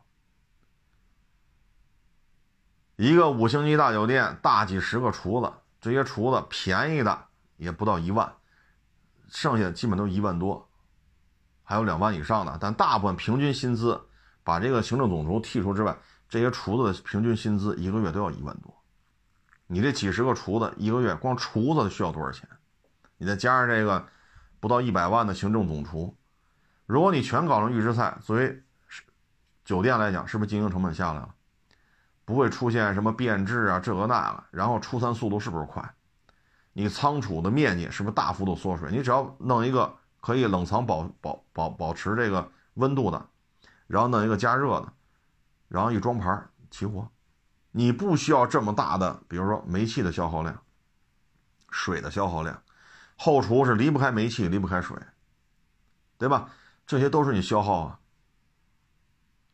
[2.96, 7.26] 一个五星级大酒店，大几十个厨子，这些厨子便宜的
[7.56, 8.32] 也不到一万，
[9.30, 10.68] 剩下基本都一万多，
[11.64, 12.56] 还有两万以上的。
[12.60, 14.00] 但大部分平均薪资，
[14.44, 15.96] 把这个行政总厨剔除之外，
[16.28, 18.74] 这些厨子的平均薪资一个月都要一万多。
[19.66, 22.48] 你这几十个厨子一个月，光厨子需要多少钱？
[23.18, 24.06] 你再加上这个
[24.60, 26.14] 不到一百万的行政总厨，
[26.86, 28.62] 如果你全搞成预制菜，作为
[29.64, 31.34] 酒店来讲，是不是经营成本下来了？
[32.24, 35.94] 不会出现什么变质啊，这个那个，然后出餐速度是不是快？
[36.72, 38.90] 你仓储的面积是不是大幅度缩水？
[38.90, 43.26] 你只要弄一个可以冷藏保保保保持这个温度的，
[43.86, 44.92] 然后弄一个加热的，
[45.68, 47.08] 然后一装盘齐活，
[47.70, 50.56] 你不需要这么大的，比如说煤气的消耗量、
[51.70, 52.62] 水的消耗量。
[53.16, 54.96] 后厨是离不开煤气，离不开水，
[56.18, 56.50] 对吧？
[56.86, 57.98] 这些都是你消耗啊。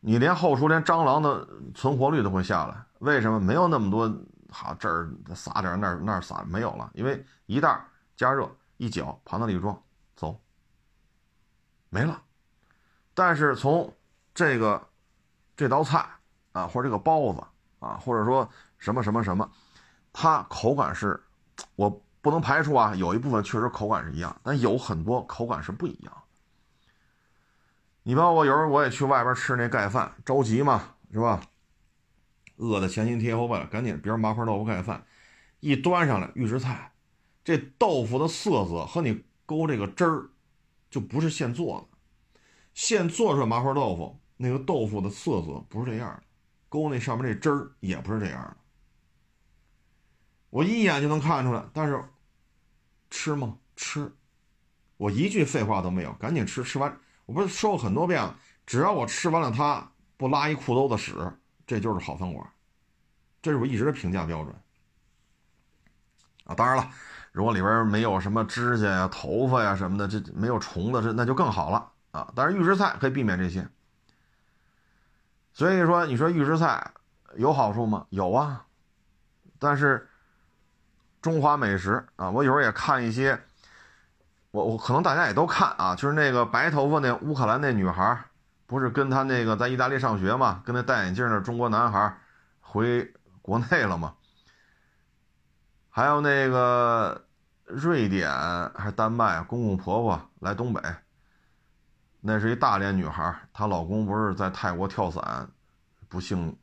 [0.01, 3.39] 你连后厨连蟑螂的存活率都会下来，为什么？
[3.39, 4.13] 没有那么多，
[4.49, 7.81] 好这儿撒点，那儿那儿撒，没有了，因为一袋
[8.17, 9.81] 加热一搅，盘子里装
[10.13, 10.37] 走，
[11.89, 12.21] 没了。
[13.13, 13.95] 但是从
[14.33, 14.85] 这个
[15.55, 16.05] 这道菜
[16.51, 17.43] 啊，或者这个包子
[17.79, 19.49] 啊，或者说什么什么什么，
[20.11, 21.23] 它口感是，
[21.75, 22.01] 我。
[22.23, 26.23] 不能排除啊，有一部分确实口感是一样，但有很多口感是不一样。
[28.03, 31.41] 你包括有时候我也去外边吃那盖饭，着急嘛，是吧？
[32.55, 35.05] 饿得前心贴后背，赶紧，比如麻婆豆腐盖饭，
[35.59, 36.93] 一端上来预制菜，
[37.43, 40.29] 这豆腐的色泽和你勾这个汁儿，
[40.89, 41.97] 就不是现做的。
[42.73, 46.23] 现做出来麻婆豆腐，那个豆腐的色泽不是这样的，
[46.69, 48.57] 勾那上面这汁儿也不是这样的。
[50.49, 52.03] 我一眼就能看出来，但是。
[53.15, 53.55] 吃吗？
[53.75, 54.11] 吃，
[54.97, 56.63] 我一句废话都没有，赶紧吃。
[56.63, 61.13] 吃完，我不是说过很多遍了，只要我吃完了，它不拉一裤兜子屎，
[61.67, 62.43] 这就是好饭馆。
[63.39, 64.55] 这是我一直的评价标准。
[66.45, 66.89] 啊，当然了，
[67.31, 72.33] 如果里边没有什么指甲呀、头发呀什么的，这没有虫子，这那就更好了啊。
[72.35, 73.69] 但是预制菜可以避免这些。
[75.53, 76.91] 所以说，你说预制菜
[77.35, 78.05] 有好处吗？
[78.09, 78.65] 有啊，
[79.59, 80.09] 但是
[81.21, 83.39] 中华美食啊，我有时候也看一些，
[84.51, 88.25] 我我可能大家也都看啊，就是那个白头发那乌克兰那女孩，
[88.65, 92.17] 不是跟他那个在意大利上学嘛，跟那戴眼镜的中国男孩
[92.59, 94.15] 回国内了吗？
[95.89, 97.25] 还有那个
[97.65, 98.27] 瑞典
[98.73, 100.81] 还是丹麦公公婆婆来东北，
[102.25, 105.47] 那是一大连女孩，她老公不是在泰国跳伞，
[106.09, 106.57] 不幸。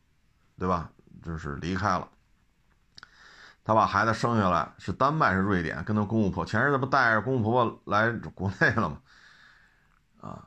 [0.58, 0.90] 对吧？
[1.22, 2.06] 就是离开了，
[3.64, 8.98] 她把孩子生下来是丹麦是瑞典，跟她公公婆前日子不带着公公婆婆来国内了吗？
[10.20, 10.44] 啊，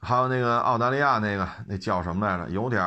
[0.00, 2.48] 还有那个澳大利亚那个那叫什么来着？
[2.48, 2.82] 有点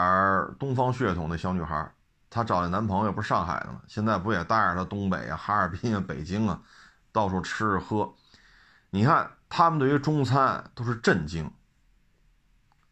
[0.57, 1.87] 东方血统的小女孩，
[2.31, 3.79] 她找那男朋友不是上海的吗？
[3.87, 6.59] 现在不也带着她东北啊、哈尔滨啊、北京啊，
[7.11, 8.11] 到处吃喝。
[8.89, 11.51] 你看他们对于中餐都是震惊，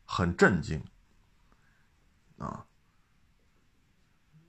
[0.05, 0.83] 很震惊
[2.37, 2.65] 啊。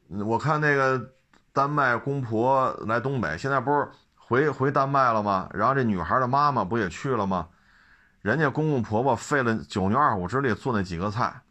[0.09, 1.15] 我看那个
[1.53, 5.49] 丹麦公婆来东北，现在不是回回丹麦了吗？
[5.53, 7.49] 然后这女孩的妈妈不也去了吗？
[8.23, 11.43] 人家公公婆婆费了九牛二虎之力做那几个菜，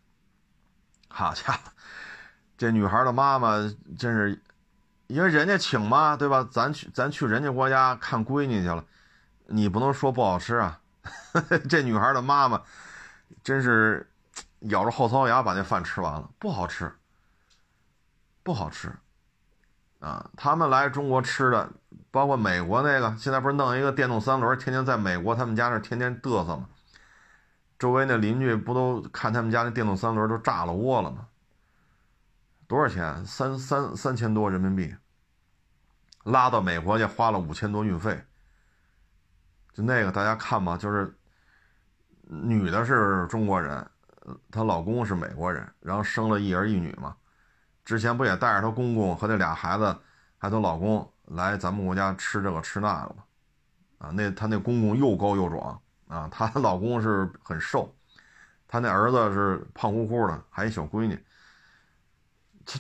[1.08, 1.60] 好家伙，
[2.58, 3.58] 这女孩的妈妈
[3.98, 4.42] 真是，
[5.08, 6.46] 因为人家请嘛，对吧？
[6.52, 8.84] 咱去咱去人家国家看闺女去了，
[9.48, 10.80] 你不能说不好吃啊。
[11.70, 12.62] 这女孩的妈妈
[13.44, 14.10] 真是
[14.60, 16.92] 咬着后槽牙把那饭吃完了，不好吃。
[18.44, 18.96] 不好吃，
[20.00, 20.30] 啊！
[20.38, 21.68] 他们来中国吃的，
[22.12, 26.70] 包括美国那个，现在不是弄一个电动三轮，天天在美国他们家那天天嘚瑟吗？
[27.80, 31.26] 周围那邻居不都看他们家那电动三轮都炸了窝了吗？
[32.68, 33.26] 多少钱？
[33.26, 34.96] 三三三千多人民币，
[36.24, 38.24] 拉到美国去花了五千多运费。
[39.76, 41.14] 就那个大家看吧，就是
[42.22, 43.86] 女的是中国人，
[44.50, 47.14] 她老公是美国人，然后生了一儿一女嘛。
[47.84, 49.94] 之前不也带着她公公和那俩孩子，
[50.38, 53.24] 还她老公来咱们国家吃这个吃那个吗？
[53.98, 57.94] 啊，那她那公公又高又壮啊，她老公是很瘦，
[58.70, 61.22] 她那儿子是胖乎乎的，还一小闺女。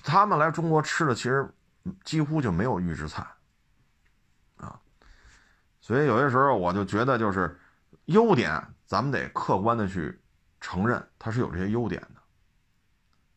[0.01, 1.53] 他们来中国吃的其实
[2.05, 3.27] 几乎就没有预制菜，
[5.85, 7.55] 所以有些时候我就觉得就是
[8.05, 10.19] 优点，咱们得客观的去
[10.59, 12.19] 承认它是有这些优点的，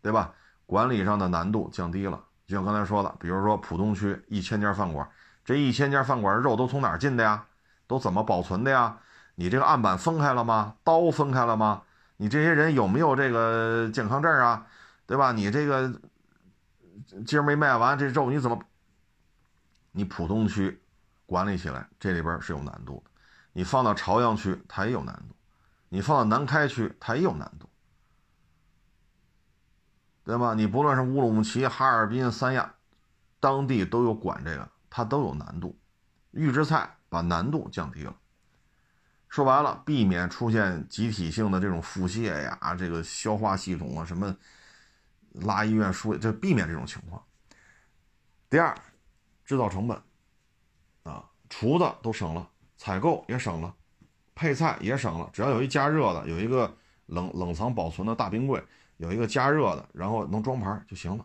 [0.00, 0.32] 对吧？
[0.64, 5.06] 管理上的难度降低了，就像刚才说的，比如说浦东区一千家饭馆，
[5.44, 7.44] 这一千家饭馆肉都从哪儿进的呀？
[7.86, 8.98] 都怎么保存的呀？
[9.34, 10.74] 你这个案板分开了吗？
[10.82, 11.82] 刀分开了吗？
[12.16, 14.66] 你这些人有没有这个健康证啊？
[15.04, 15.32] 对吧？
[15.32, 16.00] 你这个
[17.26, 18.58] 今儿没卖完，这肉你怎么？
[19.92, 20.80] 你浦东区
[21.28, 23.10] 管理起来这里边是有难度的，
[23.52, 25.36] 你放到朝阳区它也有难度，
[25.90, 27.68] 你放到南开区它也有难度。
[30.24, 30.54] 对吧？
[30.54, 32.74] 你不论是乌鲁木齐、哈尔滨、三亚，
[33.40, 35.78] 当地都有管这个，它都有难度。
[36.30, 38.14] 预制菜把难度降低了，
[39.28, 44.36] 说白了，避免出现集体性的这种腹泻呀，这个消化系统啊，什么
[45.32, 47.24] 拉医院输，就避免这种情况。
[48.50, 48.76] 第二，
[49.46, 49.98] 制造成本，
[51.48, 53.74] 厨子都省了，采购也省了，
[54.34, 56.76] 配菜也省了，只要有一加热的，有一个
[57.06, 58.62] 冷冷藏保存的大冰柜。
[58.98, 61.24] 有一个加热的，然后能装盘就行了。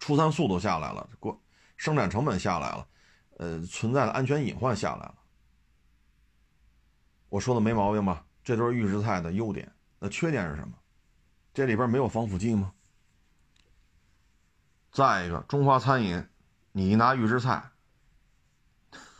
[0.00, 1.40] 出餐速度下来了，过
[1.76, 2.88] 生产成本下来了，
[3.36, 5.14] 呃，存在的安全隐患下来了。
[7.28, 8.26] 我说的没毛病吧？
[8.42, 9.72] 这都是预制菜的优点。
[10.00, 10.74] 那缺点是什么？
[11.52, 12.72] 这里边没有防腐剂吗？
[14.90, 16.26] 再一个，中华餐饮，
[16.72, 17.62] 你一拿预制菜，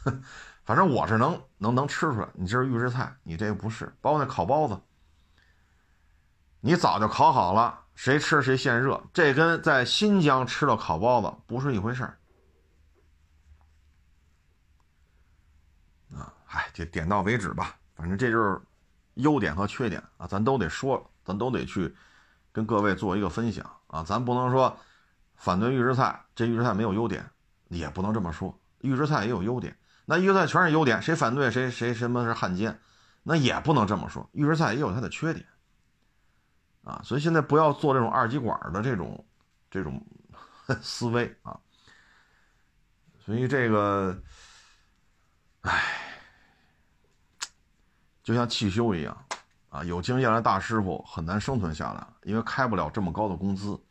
[0.64, 3.92] 反正我是能能能吃出来，你这是预制菜，你这个不是。
[4.00, 4.78] 包括那烤包子。
[6.60, 12.18] 你早就烤好了，谁吃谁现热，这跟在新疆吃的烤包子不是一回事儿。
[16.16, 18.58] 啊，嗨，就点到为止吧，反正这就是
[19.14, 21.94] 优点和缺点啊，咱都得说，咱都得去
[22.50, 24.74] 跟各位做一个分享啊，咱不能说
[25.36, 27.28] 反对预制菜，这预制菜没有优点，
[27.68, 32.78] 也不能这么说，预制菜也有优点，那预制菜全是优点，谁反对谁谁什么是汉奸，
[33.22, 35.46] 那也不能这么说，预制菜也有它的缺点。
[36.82, 39.24] 啊，所以现在不要做这种二极管的这种
[39.70, 40.04] 这种
[40.82, 41.58] 思维啊。
[43.24, 44.14] 所以这个，
[45.62, 45.82] 唉，
[48.22, 49.24] 就像汽修一样
[49.70, 53.82] 啊，有经验的大师傅很难生存下来，因为开不了这么高的工资，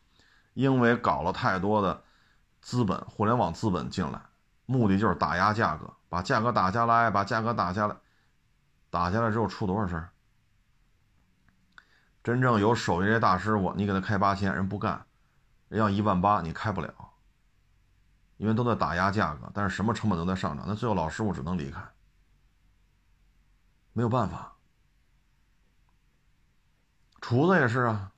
[0.53, 1.99] 因为搞了太多的
[2.61, 4.21] 资本，互联网资本进来，
[4.67, 7.95] 目的就是打压价格，把价格打下来，把价格打下来，
[8.91, 10.11] 打下来之后出多少事儿？
[12.21, 15.07] 真正有手艺这大师傅，你给他开八千，人不干，
[15.69, 16.93] 人要一万八，你开不了，
[18.37, 21.81] 因为都在打压价格，但是什么成本都在上涨，那最后老师傅只能离开，
[23.93, 24.55] 没有办法。
[27.21, 28.11] 厨子也是啊，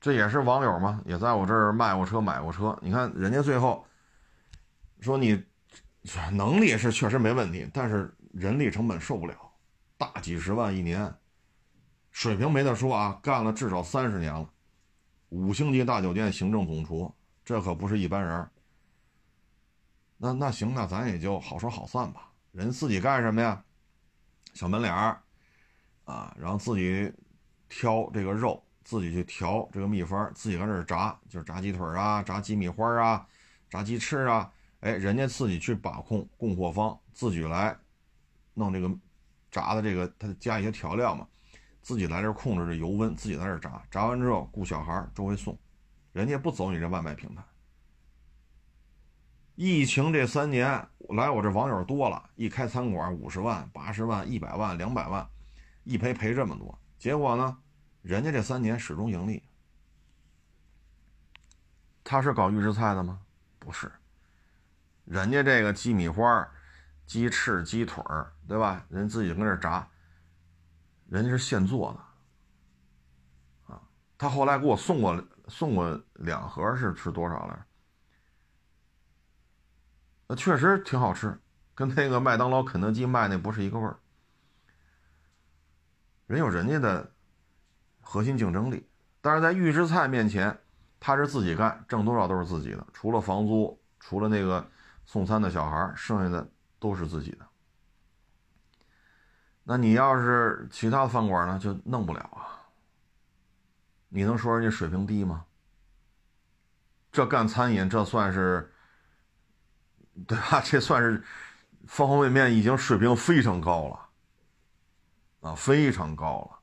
[0.00, 2.78] 这也是网友嘛，也在我这儿卖过车、买过车。
[2.80, 3.84] 你看人家最后
[5.00, 5.44] 说你
[6.32, 9.36] 能力是确实没问题，但是人力成本受不了，
[9.96, 11.14] 大几十万一年，
[12.10, 14.48] 水平没得说啊，干了至少三十年了，
[15.28, 17.12] 五星级大酒店行政总厨，
[17.44, 18.50] 这可不是一般人。
[20.16, 22.30] 那那行，那咱也就好说好散吧。
[22.50, 23.62] 人自己干什么呀？
[24.54, 25.20] 小门脸儿。
[26.04, 27.12] 啊，然后自己
[27.68, 33.24] 挑这个肉，自己去调这个秘方，自己搁这炸，就是炸鸡腿啊，炸鸡米花啊，
[33.70, 34.52] 炸鸡翅啊。
[34.82, 37.76] 哎，人家自己去把控供货方，自己来
[38.54, 38.88] 弄这个
[39.50, 41.26] 炸的这个，他加一些调料嘛，
[41.80, 45.58] 自己来这控制这油温，自己在这炸，炸完之后雇小孩周围送，
[46.12, 47.42] 人家不走你这外卖平台。
[49.54, 50.66] 疫情这三年
[51.10, 55.28] 来我这网友多了，一开餐馆五十万、八十万、一百万、两百万。
[55.84, 57.58] 一赔赔这么多，结果呢？
[58.02, 59.42] 人家这三年始终盈利。
[62.04, 63.20] 他是搞预制菜的吗？
[63.58, 63.90] 不是。
[65.04, 66.48] 人家这个鸡米花、
[67.06, 68.84] 鸡翅、鸡腿儿，对吧？
[68.88, 69.86] 人自己跟这炸，
[71.08, 73.74] 人家是现做的。
[73.74, 73.82] 啊，
[74.16, 77.66] 他后来给我送过送过两盒，是吃多少来？
[80.28, 81.38] 那确实挺好吃，
[81.74, 83.98] 跟那个麦当劳、肯德基卖那不是一个味儿。
[86.26, 87.12] 人有人家的
[88.00, 88.88] 核心竞争力，
[89.20, 90.58] 但是在预制菜面前，
[90.98, 94.66] 他是自己干，挣多少都是自己的，除了房租，除了那个
[95.12, 97.46] 送餐的小孩，剩下的都是自己的。
[99.62, 102.64] 那你要是其他的饭馆呢，就弄不了啊。
[104.08, 105.44] 你能说人家水平低吗？
[107.12, 108.72] 这干餐饮，这算是，
[110.26, 110.62] 对吧？
[110.64, 111.22] 这算是
[111.86, 114.08] 方方面面已经水平非常高了。
[115.50, 116.58] 啊，非常高了，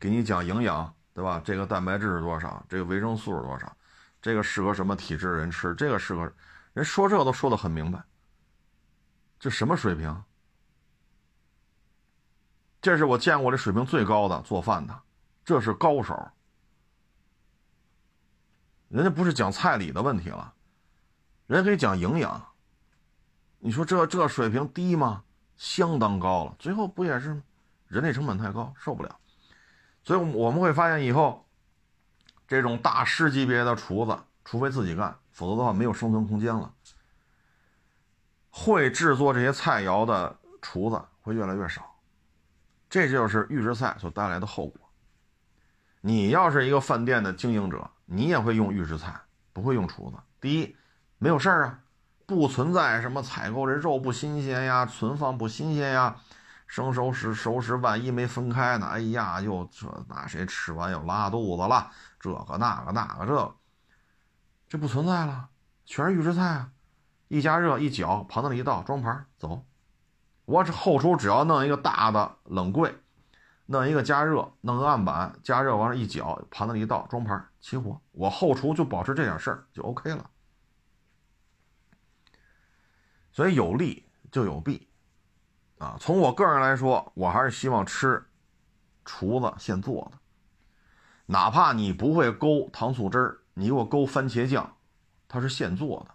[0.00, 1.42] 给你讲营养，对吧？
[1.44, 2.64] 这个蛋白质是多少？
[2.70, 3.70] 这个维生素是多少？
[4.22, 5.74] 这个适合什么体质的人吃？
[5.74, 6.32] 这个适合
[6.72, 8.02] 人说这都说的很明白。
[9.38, 10.24] 这什么水平？
[12.80, 15.02] 这是我见过这水平最高的做饭的，
[15.44, 16.30] 这是高手。
[18.88, 20.52] 人家不是讲菜理的问题了，
[21.46, 22.44] 人家可以讲营养。
[23.58, 25.24] 你说这这水平低吗？
[25.56, 27.42] 相当高了，最后不也是吗？
[27.86, 29.20] 人力成本太高，受不了，
[30.02, 31.46] 所以我们会发现以后，
[32.48, 36.72] 这种大师级别的厨子，除非自己干，否则的话没有生存空间了。
[38.48, 41.96] 会制作这些菜肴的厨子会越来越少，
[42.88, 44.88] 这就是预制菜所带来的后果。
[46.00, 49.20] 你要是一个饭店的经营者，你也会用预制菜，
[49.52, 50.16] 不会用厨子。
[50.40, 50.76] 第一，
[51.18, 51.80] 没有事儿啊，
[52.24, 56.14] 不存在什么采购这肉不新鲜呀，存放不新鲜呀。
[56.68, 58.86] 生熟食、熟食，万一没分开呢？
[58.86, 61.90] 哎呀，又这那谁吃完又拉肚子了？
[62.20, 63.54] 这个那个那个这个，
[64.72, 65.50] 这不存在了，
[65.84, 66.72] 全是预制菜啊！
[67.28, 69.66] 一加热一搅，盘子里一倒，装盘走。
[70.46, 72.96] 我这后厨只要弄一个大的冷柜，
[73.66, 78.00] 弄一个加热，弄个案板，加热完了，一搅，盘子里一倒，装盘起火。
[78.12, 80.30] 我后厨就保持这点事儿就 OK 了。
[83.30, 84.88] 所以有利就有弊。
[85.76, 88.26] 啊，从我个人来说，我还是希望吃
[89.04, 90.18] 厨子现做的，
[91.26, 94.76] 哪怕你不会勾糖醋汁儿，你给我勾番茄酱，
[95.28, 96.14] 它是现做的，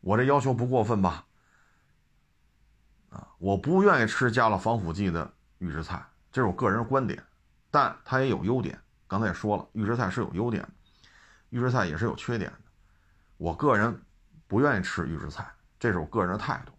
[0.00, 1.26] 我这要求不过分吧？
[3.10, 7.22] 啊，我不愿意吃加了防腐剂的预制菜，这是我个人观点，
[7.70, 8.78] 但它也有优点。
[9.06, 10.70] 刚才也说了，预制菜是有优点的，
[11.48, 12.58] 预制菜也是有缺点的。
[13.38, 14.02] 我个人
[14.46, 16.72] 不愿意吃预制菜，这是我个人的态度。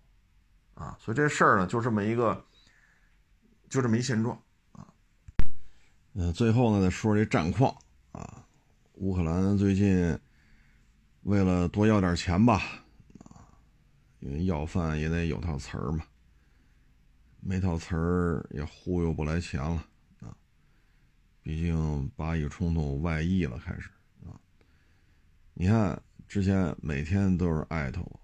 [0.80, 2.46] 啊，所以这事儿呢，就这么一个，
[3.68, 4.40] 就这么一现状
[4.74, 4.86] 啊。
[6.14, 7.76] 嗯，最后呢，再说这战况
[8.12, 8.46] 啊。
[9.00, 10.20] 乌克兰最近
[11.22, 12.62] 为了多要点钱吧，
[13.20, 13.48] 啊，
[14.20, 16.04] 因为要饭也得有套词儿嘛，
[17.40, 19.88] 没套词儿也忽悠不来钱了
[20.20, 20.36] 啊。
[21.42, 23.90] 毕竟巴以冲突外溢了，开始
[24.26, 24.36] 啊。
[25.54, 25.98] 你看
[26.28, 28.20] 之前每天都是艾特我。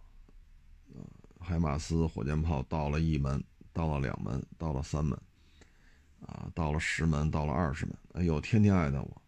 [1.40, 3.42] 海马斯火箭炮到了一门，
[3.72, 5.18] 到了两门，到了三门，
[6.20, 9.22] 啊，到了十门，到了二十门，哎呦，天天艾特我，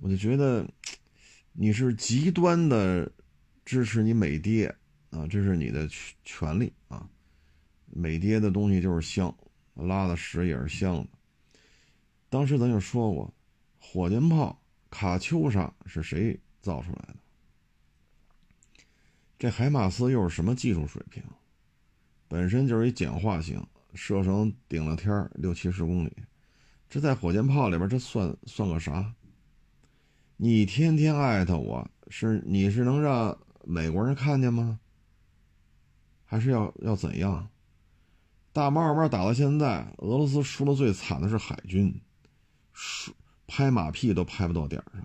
[0.00, 0.66] 我就觉得
[1.52, 3.10] 你是极端的
[3.64, 4.74] 支持你美爹
[5.10, 7.08] 啊，这是你的权权利啊，
[7.86, 9.34] 美爹的东西就是香，
[9.74, 11.08] 拉的屎也是香的。
[12.28, 13.34] 当时咱就说过，
[13.78, 17.16] 火箭炮卡秋莎是谁造出来的？
[19.38, 21.22] 这海马斯又是什么技术水平？
[22.28, 26.12] 本身就是一简化型，射程顶了天六七十公里，
[26.88, 29.14] 这在火箭炮里边这算算个啥？
[30.40, 34.78] 你天天艾特我是你是能让美国人看见吗？
[36.24, 37.50] 还是要要怎样？
[38.52, 42.00] 大毛慢慢打到现在，俄罗斯输的最惨的是海军，
[42.72, 43.12] 输
[43.48, 45.04] 拍马屁都拍不到点上。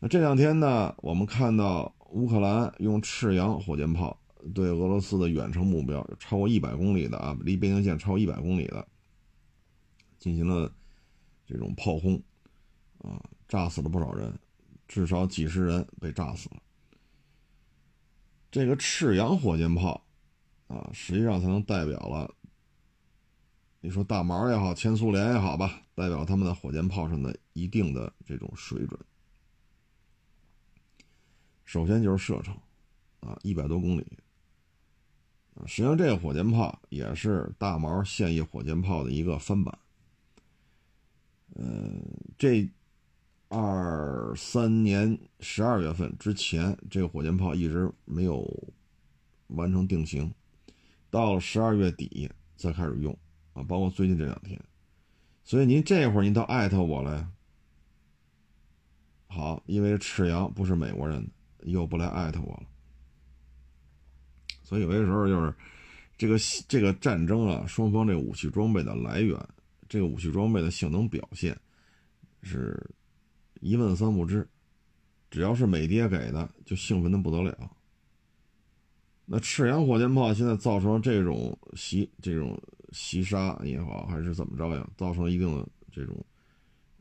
[0.00, 4.18] 那这两天呢，我们看到乌克兰用赤杨火箭炮
[4.52, 8.88] 对俄罗斯的远程目标，超过一百公里的啊，离边境线超过一百公里的，
[10.18, 10.68] 进行了
[11.46, 12.20] 这种炮轰
[12.98, 13.22] 啊。
[13.52, 14.32] 炸死了不少人，
[14.88, 16.62] 至少几十人被炸死了。
[18.50, 20.02] 这个赤杨火箭炮
[20.68, 22.34] 啊，实际上才能代表了，
[23.82, 28.98] 你说大毛也好，前苏联也好吧，代表他们的火箭炮上的一定的这种水准。
[31.66, 32.56] 首先就是射程
[33.20, 34.06] 啊，一百多公里，
[35.66, 39.78] 实际上这个火箭炮也是大毛现役火箭炮的一个翻版。
[41.54, 42.02] 嗯，
[42.38, 42.66] 这。
[43.54, 48.50] 二三年十二月份之前，这个火箭炮一直没有
[49.48, 50.32] 完成定型，
[51.10, 53.14] 到了十二月底才开始用
[53.52, 54.58] 啊，包括最近这两天。
[55.44, 57.28] 所以您这会儿您倒艾特我了，
[59.26, 61.30] 好，因为赤阳不是美国人，
[61.64, 62.62] 又不来艾特我了。
[64.62, 65.54] 所以有些时候就是
[66.16, 69.38] 这个这个战争啊，双方这武器装备的来源，
[69.90, 71.54] 这个武器装备的性能表现
[72.42, 72.82] 是。
[73.62, 74.46] 一问三不知，
[75.30, 77.70] 只要是美爹给的，就兴奋的不得了。
[79.24, 82.60] 那赤阳火箭炮现在造成这种袭这种
[82.90, 84.90] 袭杀也好，还是怎么着呀？
[84.96, 86.26] 造成一定的这种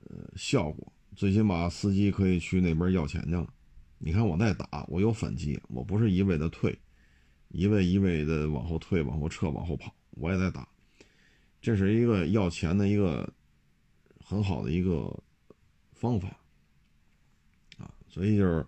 [0.08, 3.52] 呃效果，最起码司机可以去那边要钱去了。
[3.98, 6.78] 你看我在打，我有反击，我不是一味的退，
[7.50, 10.68] 一味一味的往后退、往后撤、往后跑，我也在打。
[11.60, 13.34] 这是一个要钱的一个
[14.24, 15.12] 很好的一个
[15.94, 16.38] 方法。
[18.12, 18.68] 所以就是，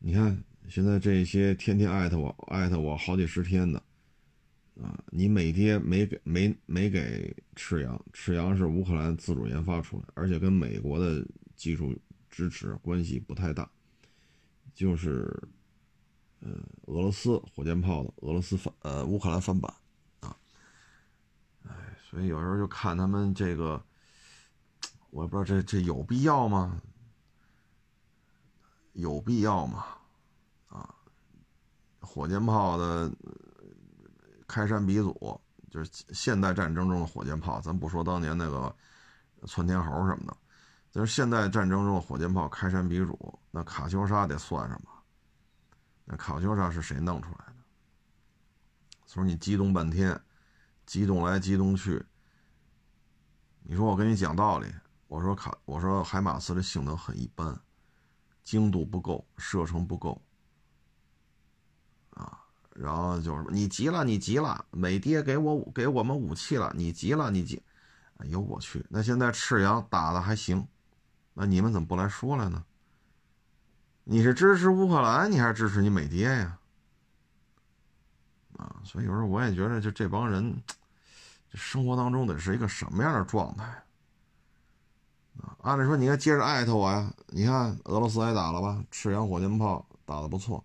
[0.00, 0.36] 你看
[0.68, 3.80] 现在这些天天艾特我、艾特我好几十天的，
[4.82, 11.24] 啊，你美爹没给没没给赤阳，赤阳是乌克兰自主研发出来，而且跟美国的
[11.54, 11.96] 技术
[12.28, 13.70] 支持关系不太大，
[14.74, 15.32] 就是，
[16.40, 16.50] 呃，
[16.86, 19.72] 俄罗斯火箭炮的俄罗斯翻呃乌克兰翻版，
[20.18, 20.36] 啊，
[21.62, 21.70] 哎，
[22.10, 23.80] 所以有时候就看他们这个，
[25.10, 26.82] 我也不知道这这有必要吗？
[28.94, 29.84] 有必要吗？
[30.68, 30.92] 啊，
[32.00, 33.12] 火箭炮的
[34.48, 35.40] 开山鼻祖
[35.70, 38.74] 就是现代战争中的火箭炮，咱不说当年那个
[39.46, 40.36] 窜天猴什么的，
[40.90, 43.38] 就是现代战争中的火箭炮开山鼻祖。
[43.50, 45.02] 那卡秋莎得算上吧？
[46.04, 47.54] 那卡秋莎是谁弄出来的？
[49.06, 50.20] 所以你激动半天，
[50.86, 52.04] 激动来激动去，
[53.62, 54.72] 你说我跟你讲道理，
[55.08, 57.60] 我说卡，我说海马斯的性能很一般。
[58.44, 60.20] 精度不够，射程不够，
[62.10, 62.38] 啊，
[62.74, 67.62] 然后就是你急了，你急了，美爹给我给我们武器了，你急了，你急，
[68.18, 70.68] 哎呦我去，那现在赤阳打的还行，
[71.32, 72.64] 那你们怎么不来说了呢？
[74.04, 76.58] 你是支持乌克兰，你还是支持你美爹呀？
[78.58, 80.62] 啊，所以有时候我也觉得，就这帮人，
[81.54, 83.82] 生活当中得是一个什么样的状态？
[85.64, 87.10] 按理说你应该接着艾特我呀！
[87.28, 88.84] 你看俄罗斯挨打了吧？
[88.90, 90.62] 赤阳火箭炮打得不错，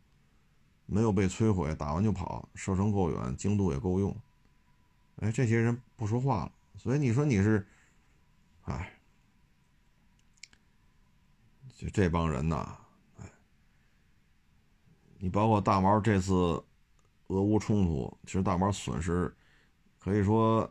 [0.86, 4.14] 没有被摧毁，打完就跑，射程够远，精度也够用。
[5.22, 7.66] 哎，这些人不说话了，所以你说你是，
[8.64, 9.00] 哎，
[11.74, 12.78] 就这帮人呐，
[13.22, 13.26] 哎，
[15.18, 16.34] 你包括大毛这次
[17.28, 19.34] 俄乌冲突，其实大毛损失
[19.98, 20.70] 可以说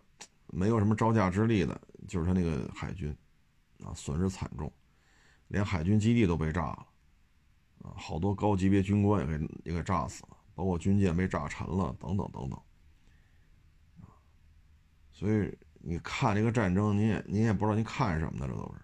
[0.48, 3.16] 没有什么招架之力的，就是他那个海军。
[3.84, 4.72] 啊，损失惨重，
[5.48, 6.86] 连海军基地都被炸了，
[7.82, 12.60] 啊，好多高级别军官也给也给炸死了，包括军舰被炸沉了，等等等等，
[15.12, 18.80] 所以你看这个战争，你也你也不知道你看什么呢，这都是，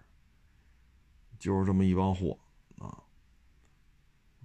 [1.37, 2.39] 就是这么一帮货
[2.77, 3.03] 啊，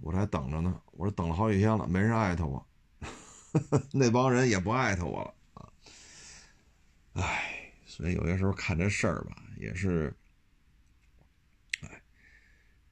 [0.01, 2.67] 我这还等着呢，我这等了好几天了，没人艾特我，
[3.93, 5.69] 那帮人也不艾特我了啊，
[7.13, 10.13] 唉，所以有些时候看这事儿吧，也是。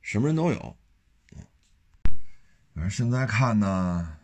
[0.09, 0.77] 什么人都有，
[2.73, 4.17] 反正现在看呢，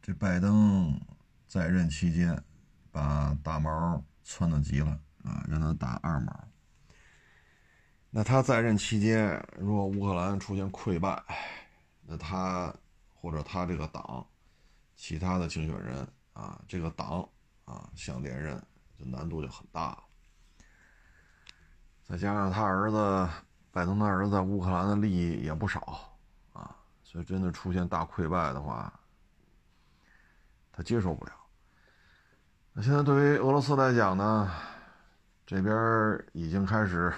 [0.00, 1.00] 这拜登
[1.48, 2.40] 在任期间
[2.92, 6.48] 把大毛窜的急了啊，让他打二毛。
[8.10, 11.20] 那他在任期间，如果乌克兰出现溃败，
[12.06, 12.72] 那他
[13.12, 14.24] 或者他这个党，
[14.94, 17.28] 其他的竞选人啊，这个党
[17.64, 18.56] 啊想连任，
[18.96, 20.04] 就难度就很大了。
[22.04, 23.28] 再加上他儿子
[23.72, 26.10] 拜登，他儿子在乌克兰的利益也不少
[26.52, 28.92] 啊，所以真的出现大溃败的话，
[30.72, 31.32] 他接受不了。
[32.72, 34.50] 那现在对于俄罗斯来讲呢，
[35.46, 37.12] 这边已经开始。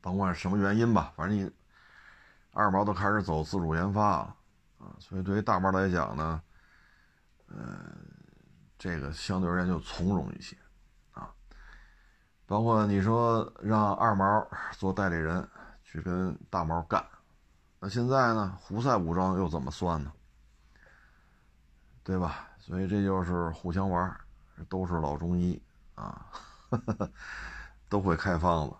[0.00, 1.50] 甭管什么原因吧，反正你
[2.52, 4.36] 二毛都开始走自主研发了
[4.76, 6.42] 啊，所以对于大毛来讲呢，
[7.46, 7.96] 呃，
[8.76, 10.54] 这个相对而言就从容一些。
[12.54, 14.48] 包括你说让二毛
[14.78, 15.44] 做代理人
[15.82, 17.04] 去跟大毛干，
[17.80, 20.12] 那现在呢，胡塞武装又怎么算呢？
[22.04, 22.48] 对吧？
[22.60, 24.16] 所以这就是互相玩，
[24.68, 25.60] 都是老中医
[25.96, 26.26] 啊，
[27.90, 28.76] 都会开方子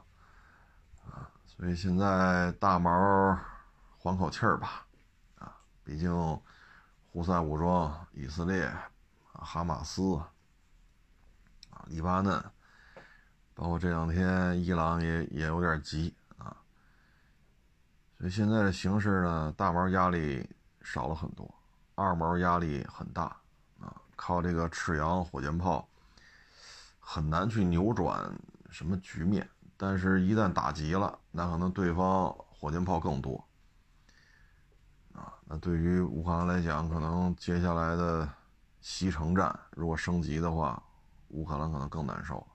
[1.11, 1.29] 啊。
[1.45, 3.37] 所以现在大毛
[3.99, 4.87] 缓口气儿吧，
[5.41, 6.13] 啊，毕竟
[7.11, 8.73] 胡塞武装、以色列、
[9.33, 12.41] 哈马斯、啊黎巴嫩，
[13.55, 16.57] 包括这两天伊朗也也有点急啊。
[18.19, 20.49] 所以现在的形势呢，大毛压力
[20.83, 21.53] 少了很多，
[21.95, 23.25] 二毛压力很大
[23.81, 25.89] 啊，靠这个赤杨火箭炮
[26.99, 28.33] 很难去扭转
[28.71, 29.49] 什么局面。
[29.77, 33.45] 但是，一旦打急了，那可能对方火箭炮更多
[35.13, 35.35] 啊。
[35.45, 38.27] 那对于乌克兰来讲，可能接下来的
[38.81, 40.81] 西城战如果升级的话，
[41.31, 42.47] 乌克兰可能更难受。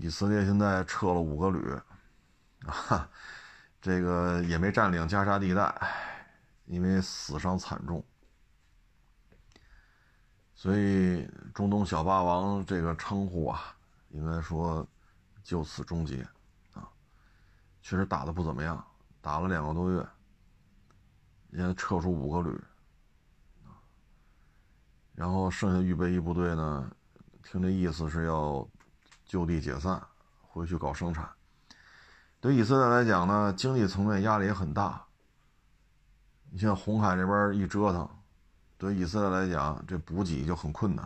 [0.00, 1.72] 以色列现在撤了五个旅
[2.66, 3.08] 啊，
[3.80, 5.74] 这个也没占领加沙地带，
[6.66, 8.04] 因为死伤惨重，
[10.54, 13.74] 所以中东小霸王这个称呼啊。
[14.10, 14.88] 应该说，
[15.42, 16.26] 就此终结，
[16.72, 16.88] 啊，
[17.82, 18.82] 确实打的不怎么样，
[19.20, 20.08] 打了两个多月，
[21.50, 22.58] 现在撤出五个旅，
[25.14, 26.90] 然后剩下预备役部队呢，
[27.42, 28.66] 听这意思是要
[29.28, 30.02] 就地解散，
[30.40, 31.30] 回去搞生产。
[32.40, 35.00] 对以色列来讲呢，经济层面压力也很大。
[36.50, 38.08] 你像红海这边一折腾，
[38.76, 41.04] 对以色列来讲，这补给就很困难，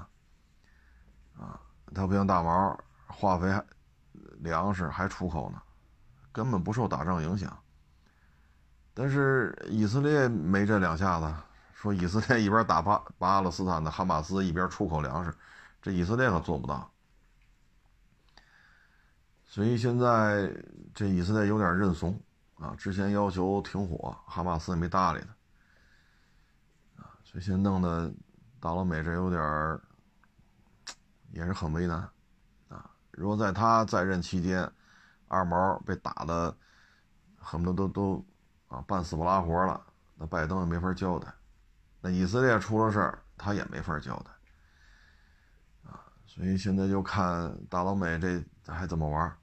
[1.38, 1.60] 啊，
[1.94, 2.78] 它不像大毛。
[3.14, 3.62] 化肥、
[4.38, 5.60] 粮食还出口呢，
[6.32, 7.56] 根本不受打仗影响。
[8.94, 11.34] 但是以色列没这两下子，
[11.74, 15.34] 说以色列一边打巴巴勒斯坦的哈马斯，一边出口粮食，
[15.82, 16.90] 这以色列可做不到。
[19.52, 20.50] 所以现在
[20.94, 22.18] 这以色列有点认怂
[22.54, 25.20] 啊，之前要求停火，哈马斯也没搭理
[26.96, 28.10] 他啊，所以现在弄得
[28.58, 29.78] 大老美这有点
[31.32, 31.98] 也是很为难
[32.70, 32.90] 啊。
[33.10, 34.66] 如果在他在任期间，
[35.28, 36.56] 二毛被打的
[37.36, 38.26] 很多都都
[38.68, 39.78] 啊半死不拉活了，
[40.16, 41.28] 那拜登也没法交代；
[42.00, 45.90] 那以色列出了事儿，他也没法交代。
[45.90, 48.42] 啊，所以现在就看大老美这
[48.72, 49.36] 还怎么玩啊？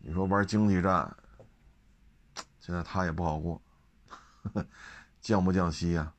[0.00, 1.16] 你说玩经济战，
[2.60, 3.60] 现在他也不好过，
[4.54, 4.66] 呵
[5.20, 6.12] 降不降息呀？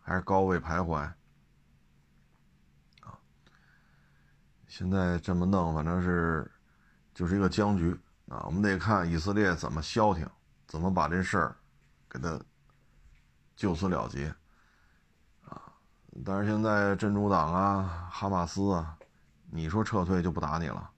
[0.00, 0.96] 还是高位徘徊
[3.00, 3.18] 啊？
[4.66, 6.50] 现在这么弄，反正是
[7.14, 7.98] 就是一个僵局
[8.28, 8.42] 啊。
[8.46, 10.28] 我们得看以色列怎么消停，
[10.66, 11.56] 怎么把这事儿
[12.08, 12.40] 给他
[13.54, 14.34] 就此了结
[15.44, 15.72] 啊。
[16.24, 18.98] 但是现在真主党啊、哈马斯啊，
[19.50, 20.90] 你说撤退就不打你了，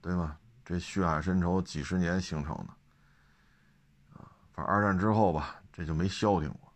[0.00, 0.38] 对吗？
[0.64, 6.72] 这血海深仇几十年形成的啊，反正二战之后吧，这就没消停过。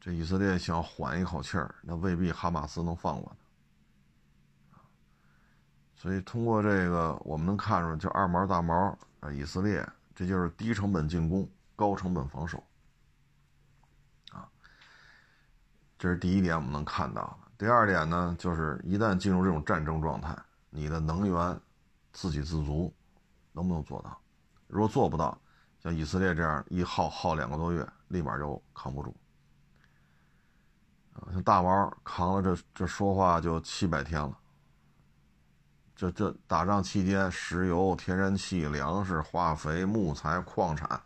[0.00, 3.36] 这以色列想缓一口气儿，那未必哈马斯能放过
[4.72, 4.78] 他。
[5.94, 12.62] 所以通过这个，我们能看出来，就二毛大毛啊，以色列，这就是低成本进攻，高成本防守，
[14.30, 14.48] 啊，
[15.98, 17.48] 这是第一点我们能看到的。
[17.58, 20.36] 第二点呢，就是一旦进入这种战争状态，
[20.70, 21.60] 你的能源
[22.12, 22.94] 自给自足
[23.52, 24.20] 能不能做到？
[24.66, 25.40] 如果做不到，
[25.82, 29.16] 像以色列这样一耗耗两个多月，立马就扛不住。
[31.14, 34.38] 啊，像大毛扛了这这说话就七百天了。
[35.96, 41.02] 这这打仗期间，石油、天然气、粮食、化肥、木材、矿产，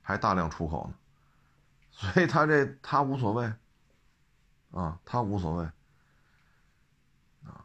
[0.00, 0.94] 还大量出口呢，
[1.90, 3.52] 所以他这他无所谓，
[4.70, 5.64] 啊，他无所谓，
[7.44, 7.64] 啊，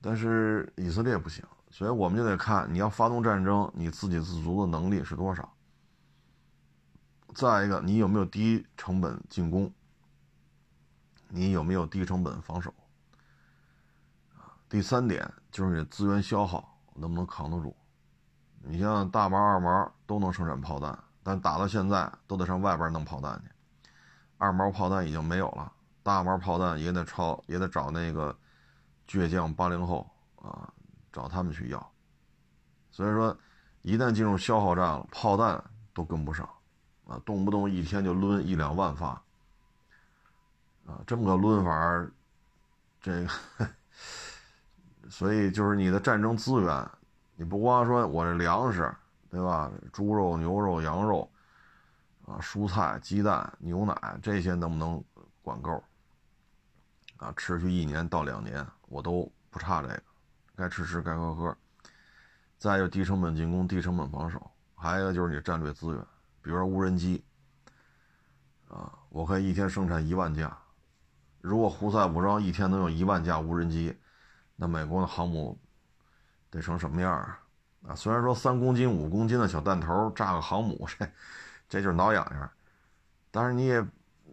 [0.00, 1.44] 但是以色列不行，
[1.76, 5.52] 所以我们就得看你要发动战争，你自给自足的能力是多少。
[7.34, 9.70] 再一个，你有没有低成本进攻？
[11.28, 12.72] 你有没有低成本防守？
[14.70, 17.76] 第三点就是你资源消耗能不能扛得住。
[18.62, 23.50] 你像大毛、二毛都能生产炮弹，但打到现在都得上外边弄炮弹去。
[24.38, 25.70] 二毛炮弹已经没有了，
[26.02, 28.34] 大毛炮弹也得抄，也得找那个
[29.06, 30.72] 倔强八零后啊，
[31.16, 31.92] 找他们去要。
[32.90, 33.34] 所以说，
[33.80, 35.62] 一旦进入消耗战了，炮弹
[35.94, 36.46] 都跟不上
[37.06, 39.08] 啊，动不动一天就抡一两万发
[40.86, 42.06] 啊，这么个抡法
[43.00, 43.68] 这个，
[45.08, 46.90] 所以就是你的战争资源。
[47.36, 48.94] 你不光说我这粮食，
[49.30, 49.70] 对吧？
[49.92, 51.30] 猪肉、牛肉、羊肉，
[52.26, 55.02] 啊，蔬菜、鸡蛋、牛奶这些能不能
[55.42, 55.82] 管够？
[57.18, 60.02] 啊，持续一年到两年，我都不差这个，
[60.56, 61.56] 该吃吃，该喝喝。
[62.58, 65.98] 再有低成本进攻、低成本防守，还有一个就是你战略资源，
[66.40, 67.22] 比如说无人机，
[68.68, 70.56] 啊，我可以一天生产一万架。
[71.40, 73.96] 如果胡塞武装一天能有一万架无人机，
[74.56, 75.56] 那美国的航母。
[76.48, 77.40] 得成什么样啊？
[77.88, 81.06] 啊，虽然说三公斤、五公斤的小弹头炸个航母，这
[81.68, 82.50] 这就是挠痒痒。
[83.30, 83.86] 但是你也，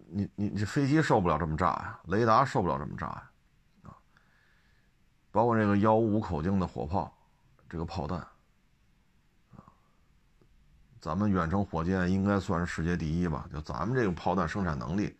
[0.07, 3.29] 你你你飞机受不了这么炸呀，雷达受不了这么炸呀，
[5.33, 7.11] 包括这个幺五口径的火炮，
[7.67, 8.23] 这个炮弹，
[11.01, 13.49] 咱们远程火箭应该算是世界第一吧？
[13.51, 15.17] 就咱们这个炮弹生产能力，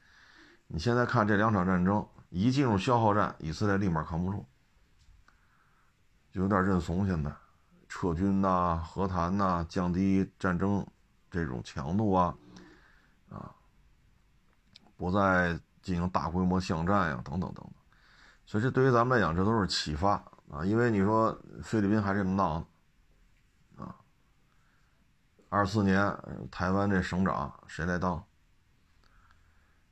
[0.68, 4.46] 你现在看这两场战争，一进入消耗战，以色列立马扛不住。
[6.32, 7.32] 就有点认怂，现在
[7.90, 10.86] 撤军呐、和谈呐、降低战争
[11.32, 12.38] 这种强度啊，
[13.30, 13.52] 啊，
[14.96, 17.83] 不再进行大规模巷战呀，等等等等。
[18.46, 20.14] 所以这对于咱们来讲，这都是启发
[20.52, 20.64] 啊。
[20.66, 22.66] 因为你说菲律宾还这么闹，
[23.78, 23.96] 啊，
[25.50, 26.16] 二四年
[26.52, 28.24] 台湾这省长谁来当？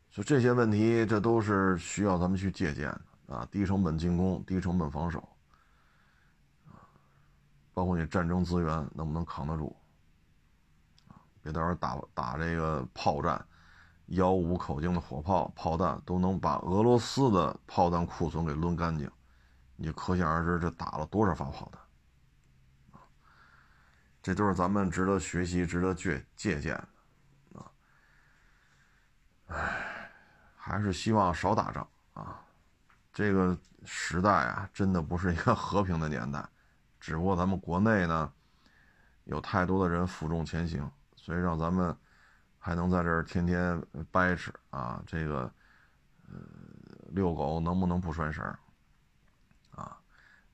[0.10, 2.88] 就这些问题，这都是需要咱们去借鉴
[3.28, 3.48] 的啊。
[3.50, 5.28] 低成本进攻，低成本防守。
[7.74, 9.76] 包括你战争资源能不能扛得住？
[11.42, 13.44] 别到时候打打这个炮战，
[14.12, 19.10] 幺五口径的火炮、炮弹都能把俄罗斯的炮弹库存给抡干净，
[19.76, 21.82] 你可想而知这打了多少发炮弹。
[24.22, 26.76] 这都是咱们值得学习、值得借借鉴
[27.54, 27.72] 的啊！
[29.48, 30.12] 唉，
[30.56, 32.40] 还是希望少打仗啊！
[33.12, 36.48] 这个时代啊，真的不是一个和平的年代。
[37.00, 38.32] 只不过咱们国内呢，
[39.24, 41.98] 有太多的人负重前行，所以让咱们
[42.62, 45.04] 还能在这儿天天掰扯啊。
[45.06, 45.52] 这个，
[46.30, 46.40] 呃，
[47.10, 48.46] 遛狗能不能不拴绳
[49.72, 49.98] 啊，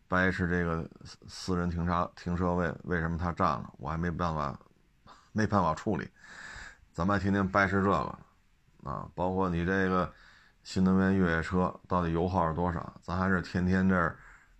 [0.07, 0.89] 掰扯这个
[1.27, 4.57] 私人停车停车位为什么他占了，我还没办法，
[5.33, 6.09] 没办法处理。
[6.93, 8.19] 咱们还天天掰扯这个
[8.89, 10.11] 啊，包括你这个
[10.63, 14.17] 新能源越野车到底油耗是多少，咱还是天天这儿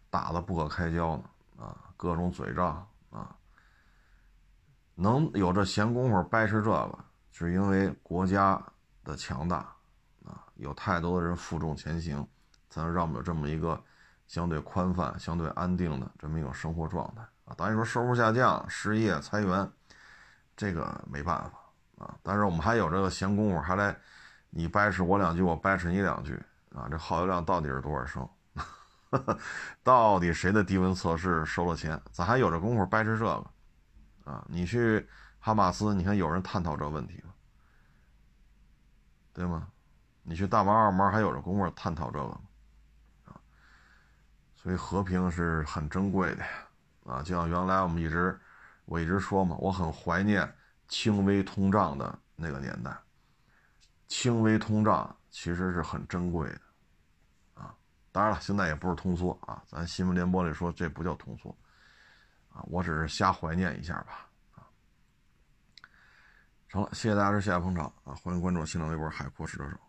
[0.10, 1.24] 打的不可开交呢。
[1.58, 3.36] 啊，各种嘴仗啊，
[4.94, 7.00] 能有这闲工夫掰扯这个，
[7.46, 8.60] 是因为国家
[9.04, 9.58] 的强大
[10.26, 12.28] 啊，有太多的人负重前行，
[12.68, 13.80] 才能让我们有这么一个
[14.26, 17.54] 相对宽泛、相对安定的这么一种生活状态啊。
[17.56, 19.72] 当然说收入下降、失业、裁员，
[20.56, 22.18] 这个没办法啊。
[22.24, 23.96] 但是我们还有这个闲工夫，还来
[24.50, 26.34] 你掰扯我两句，我掰扯你两句
[26.74, 26.88] 啊。
[26.90, 28.28] 这耗油量到底是多少升？
[29.84, 32.02] 到底谁的低温测试收了钱？
[32.12, 33.46] 咱还有这功夫掰扯这个
[34.24, 34.44] 啊？
[34.50, 35.08] 你去
[35.40, 37.24] 哈马斯，你看有人探讨这问题？
[39.38, 39.68] 对吗？
[40.24, 42.42] 你去大毛二毛还有这功夫探讨这个吗？
[43.26, 43.38] 啊？
[44.56, 46.44] 所以和平是很珍贵的
[47.06, 47.22] 啊！
[47.22, 48.36] 就像原来我们一直
[48.86, 50.52] 我一直说嘛，我很怀念
[50.88, 52.92] 轻微通胀的那个年代。
[54.08, 57.62] 轻微通胀其实是很珍贵的。
[57.62, 57.76] 啊
[58.12, 61.56] 当然了，现在也不是通缩啊，咱新闻联播里说这不叫通缩，
[62.50, 64.27] 啊，我只是瞎怀念一下吧，
[66.68, 69.87] 成了，谢谢大家的谢谢捧场啊，欢迎关注新浪微博海阔试车手。